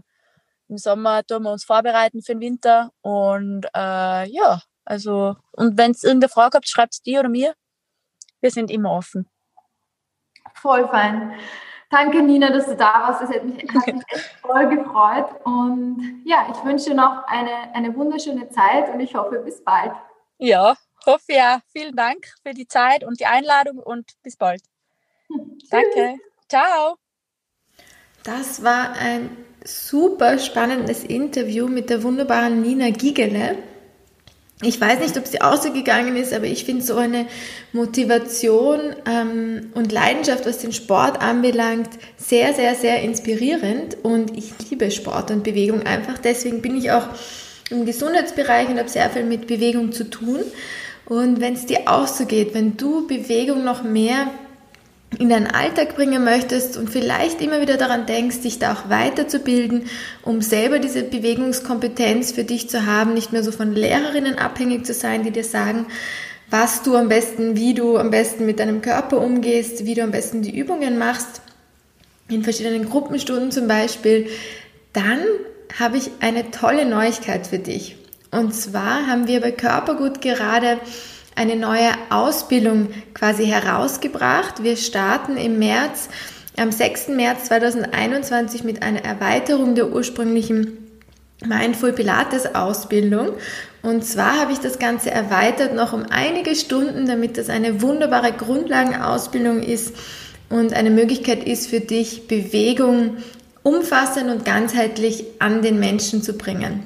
im 0.71 0.77
Sommer 0.77 1.23
tun 1.23 1.43
wir 1.43 1.51
uns 1.51 1.65
vorbereiten 1.65 2.23
für 2.23 2.33
den 2.33 2.39
Winter. 2.39 2.91
Und 3.01 3.65
äh, 3.75 4.27
ja, 4.29 4.61
also, 4.85 5.35
und 5.51 5.77
wenn 5.77 5.91
es 5.91 6.03
irgendeine 6.03 6.29
Frage 6.29 6.55
habt, 6.55 6.67
schreibt 6.67 6.93
es 6.93 7.01
dir 7.01 7.19
oder 7.19 7.29
mir. 7.29 7.53
Wir 8.39 8.49
sind 8.49 8.71
immer 8.71 8.91
offen. 8.91 9.29
Voll 10.55 10.87
fein. 10.87 11.33
Danke, 11.89 12.23
Nina, 12.23 12.49
dass 12.51 12.65
du 12.65 12.75
da 12.75 13.01
warst. 13.01 13.21
Das 13.21 13.29
hat 13.29 13.43
mich, 13.43 13.63
hat 13.63 13.93
mich 13.93 14.03
echt 14.07 14.37
voll 14.41 14.69
gefreut. 14.69 15.27
Und 15.43 16.23
ja, 16.25 16.47
ich 16.49 16.63
wünsche 16.63 16.91
dir 16.91 16.95
noch 16.95 17.27
eine, 17.27 17.75
eine 17.75 17.93
wunderschöne 17.95 18.49
Zeit 18.49 18.91
und 18.93 18.99
ich 19.01 19.13
hoffe, 19.13 19.39
bis 19.39 19.63
bald. 19.63 19.91
Ja, 20.37 20.75
hoffe 21.05 21.33
ja. 21.33 21.59
Vielen 21.73 21.95
Dank 21.95 22.25
für 22.43 22.53
die 22.53 22.67
Zeit 22.67 23.03
und 23.03 23.19
die 23.19 23.25
Einladung 23.25 23.77
und 23.77 24.13
bis 24.23 24.37
bald. 24.37 24.61
Danke. 25.69 26.17
Ciao. 26.47 26.95
Das 28.23 28.63
war 28.63 28.93
ein 28.93 29.50
super 29.63 30.39
spannendes 30.39 31.03
Interview 31.03 31.67
mit 31.67 31.89
der 31.89 32.03
wunderbaren 32.03 32.61
Nina 32.61 32.89
Giegele. 32.89 33.57
Ich 34.63 34.79
weiß 34.79 34.99
nicht, 34.99 35.17
ob 35.17 35.25
sie 35.25 35.41
ausgegangen 35.41 36.15
ist, 36.15 36.33
aber 36.33 36.45
ich 36.45 36.65
finde 36.65 36.83
so 36.83 36.95
eine 36.95 37.25
Motivation 37.73 38.79
ähm, 39.09 39.71
und 39.73 39.91
Leidenschaft, 39.91 40.45
was 40.45 40.59
den 40.59 40.71
Sport 40.71 41.19
anbelangt, 41.19 41.89
sehr, 42.17 42.53
sehr, 42.53 42.75
sehr 42.75 43.01
inspirierend. 43.01 43.97
Und 44.03 44.37
ich 44.37 44.53
liebe 44.69 44.91
Sport 44.91 45.31
und 45.31 45.43
Bewegung 45.43 45.81
einfach. 45.83 46.19
Deswegen 46.19 46.61
bin 46.61 46.77
ich 46.77 46.91
auch 46.91 47.07
im 47.71 47.85
Gesundheitsbereich 47.85 48.69
und 48.69 48.77
habe 48.77 48.89
sehr 48.89 49.09
viel 49.09 49.23
mit 49.23 49.47
Bewegung 49.47 49.93
zu 49.93 50.07
tun. 50.07 50.41
Und 51.05 51.41
wenn 51.41 51.53
es 51.53 51.65
dir 51.65 51.81
auch 51.87 52.07
so 52.07 52.25
geht, 52.25 52.53
wenn 52.53 52.77
du 52.77 53.07
Bewegung 53.07 53.63
noch 53.63 53.83
mehr 53.83 54.29
in 55.19 55.29
deinen 55.29 55.47
Alltag 55.47 55.95
bringen 55.95 56.23
möchtest 56.23 56.77
und 56.77 56.89
vielleicht 56.89 57.41
immer 57.41 57.61
wieder 57.61 57.77
daran 57.77 58.05
denkst, 58.05 58.41
dich 58.41 58.59
da 58.59 58.73
auch 58.73 58.89
weiterzubilden, 58.89 59.85
um 60.23 60.41
selber 60.41 60.79
diese 60.79 61.03
Bewegungskompetenz 61.03 62.31
für 62.31 62.43
dich 62.43 62.69
zu 62.69 62.85
haben, 62.85 63.13
nicht 63.13 63.33
mehr 63.33 63.43
so 63.43 63.51
von 63.51 63.73
Lehrerinnen 63.73 64.37
abhängig 64.37 64.85
zu 64.85 64.93
sein, 64.93 65.23
die 65.23 65.31
dir 65.31 65.43
sagen, 65.43 65.87
was 66.49 66.83
du 66.83 66.95
am 66.95 67.09
besten, 67.09 67.55
wie 67.55 67.73
du 67.73 67.97
am 67.97 68.09
besten 68.09 68.45
mit 68.45 68.59
deinem 68.59 68.81
Körper 68.81 69.19
umgehst, 69.21 69.85
wie 69.85 69.95
du 69.95 70.03
am 70.03 70.11
besten 70.11 70.41
die 70.41 70.57
Übungen 70.57 70.97
machst, 70.97 71.41
in 72.29 72.43
verschiedenen 72.43 72.89
Gruppenstunden 72.89 73.51
zum 73.51 73.67
Beispiel, 73.67 74.29
dann 74.93 75.19
habe 75.79 75.97
ich 75.97 76.11
eine 76.19 76.51
tolle 76.51 76.85
Neuigkeit 76.85 77.47
für 77.47 77.59
dich. 77.59 77.97
Und 78.31 78.53
zwar 78.53 79.07
haben 79.07 79.27
wir 79.27 79.41
bei 79.41 79.51
Körpergut 79.51 80.21
gerade 80.21 80.79
eine 81.35 81.55
neue 81.55 81.91
Ausbildung 82.09 82.89
quasi 83.13 83.45
herausgebracht. 83.45 84.63
Wir 84.63 84.77
starten 84.77 85.37
im 85.37 85.59
März, 85.59 86.09
am 86.57 86.71
6. 86.71 87.09
März 87.09 87.45
2021 87.45 88.63
mit 88.63 88.83
einer 88.83 89.03
Erweiterung 89.03 89.75
der 89.75 89.91
ursprünglichen 89.91 90.77
Mindful 91.45 91.93
Pilates 91.93 92.53
Ausbildung. 92.53 93.29
Und 93.81 94.05
zwar 94.05 94.39
habe 94.39 94.51
ich 94.51 94.59
das 94.59 94.77
Ganze 94.77 95.09
erweitert 95.09 95.73
noch 95.73 95.93
um 95.93 96.05
einige 96.09 96.55
Stunden, 96.55 97.07
damit 97.07 97.37
das 97.37 97.49
eine 97.49 97.81
wunderbare 97.81 98.31
Grundlagenausbildung 98.31 99.63
ist 99.63 99.95
und 100.49 100.73
eine 100.73 100.91
Möglichkeit 100.91 101.43
ist 101.45 101.67
für 101.67 101.79
dich, 101.79 102.27
Bewegung 102.27 103.17
umfassend 103.63 104.29
und 104.29 104.45
ganzheitlich 104.45 105.25
an 105.39 105.61
den 105.61 105.79
Menschen 105.79 106.21
zu 106.21 106.33
bringen. 106.33 106.83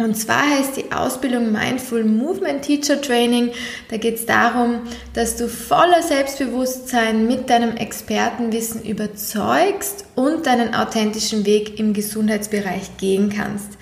Und 0.00 0.14
zwar 0.14 0.48
heißt 0.48 0.76
die 0.76 0.92
Ausbildung 0.92 1.50
Mindful 1.50 2.04
Movement 2.04 2.62
Teacher 2.62 3.00
Training. 3.00 3.50
Da 3.90 3.96
geht 3.96 4.14
es 4.14 4.26
darum, 4.26 4.82
dass 5.12 5.34
du 5.34 5.48
voller 5.48 6.02
Selbstbewusstsein 6.02 7.26
mit 7.26 7.50
deinem 7.50 7.76
Expertenwissen 7.76 8.84
überzeugst 8.84 10.04
und 10.14 10.46
deinen 10.46 10.72
authentischen 10.72 11.44
Weg 11.44 11.80
im 11.80 11.94
Gesundheitsbereich 11.94 12.96
gehen 12.98 13.28
kannst. 13.28 13.76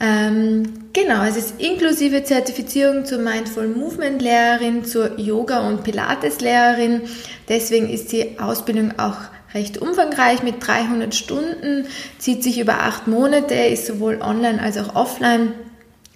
Ähm, 0.00 0.90
genau, 0.92 1.24
es 1.24 1.38
ist 1.38 1.58
inklusive 1.58 2.24
Zertifizierung 2.24 3.06
zur 3.06 3.18
Mindful 3.18 3.68
Movement 3.68 4.20
Lehrerin, 4.20 4.84
zur 4.84 5.18
Yoga 5.18 5.66
und 5.66 5.82
Pilates 5.82 6.42
Lehrerin. 6.42 7.00
Deswegen 7.48 7.88
ist 7.88 8.12
die 8.12 8.38
Ausbildung 8.38 8.98
auch 8.98 9.16
recht 9.54 9.78
umfangreich 9.78 10.42
mit 10.42 10.66
300 10.66 11.14
Stunden, 11.14 11.86
zieht 12.18 12.42
sich 12.42 12.58
über 12.58 12.82
acht 12.82 13.06
Monate, 13.06 13.54
ist 13.54 13.86
sowohl 13.86 14.20
online 14.20 14.62
als 14.62 14.78
auch 14.78 14.94
offline. 14.94 15.52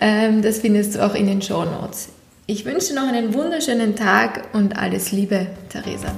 Ähm, 0.00 0.42
das 0.42 0.60
findest 0.60 0.94
du 0.94 1.04
auch 1.04 1.16
in 1.16 1.26
den 1.26 1.42
Show 1.42 1.64
Notes. 1.64 2.10
Ich 2.46 2.64
wünsche 2.64 2.94
noch 2.94 3.08
einen 3.08 3.34
wunderschönen 3.34 3.96
Tag 3.96 4.44
und 4.52 4.78
alles 4.78 5.10
Liebe, 5.10 5.48
Theresa. 5.68 6.14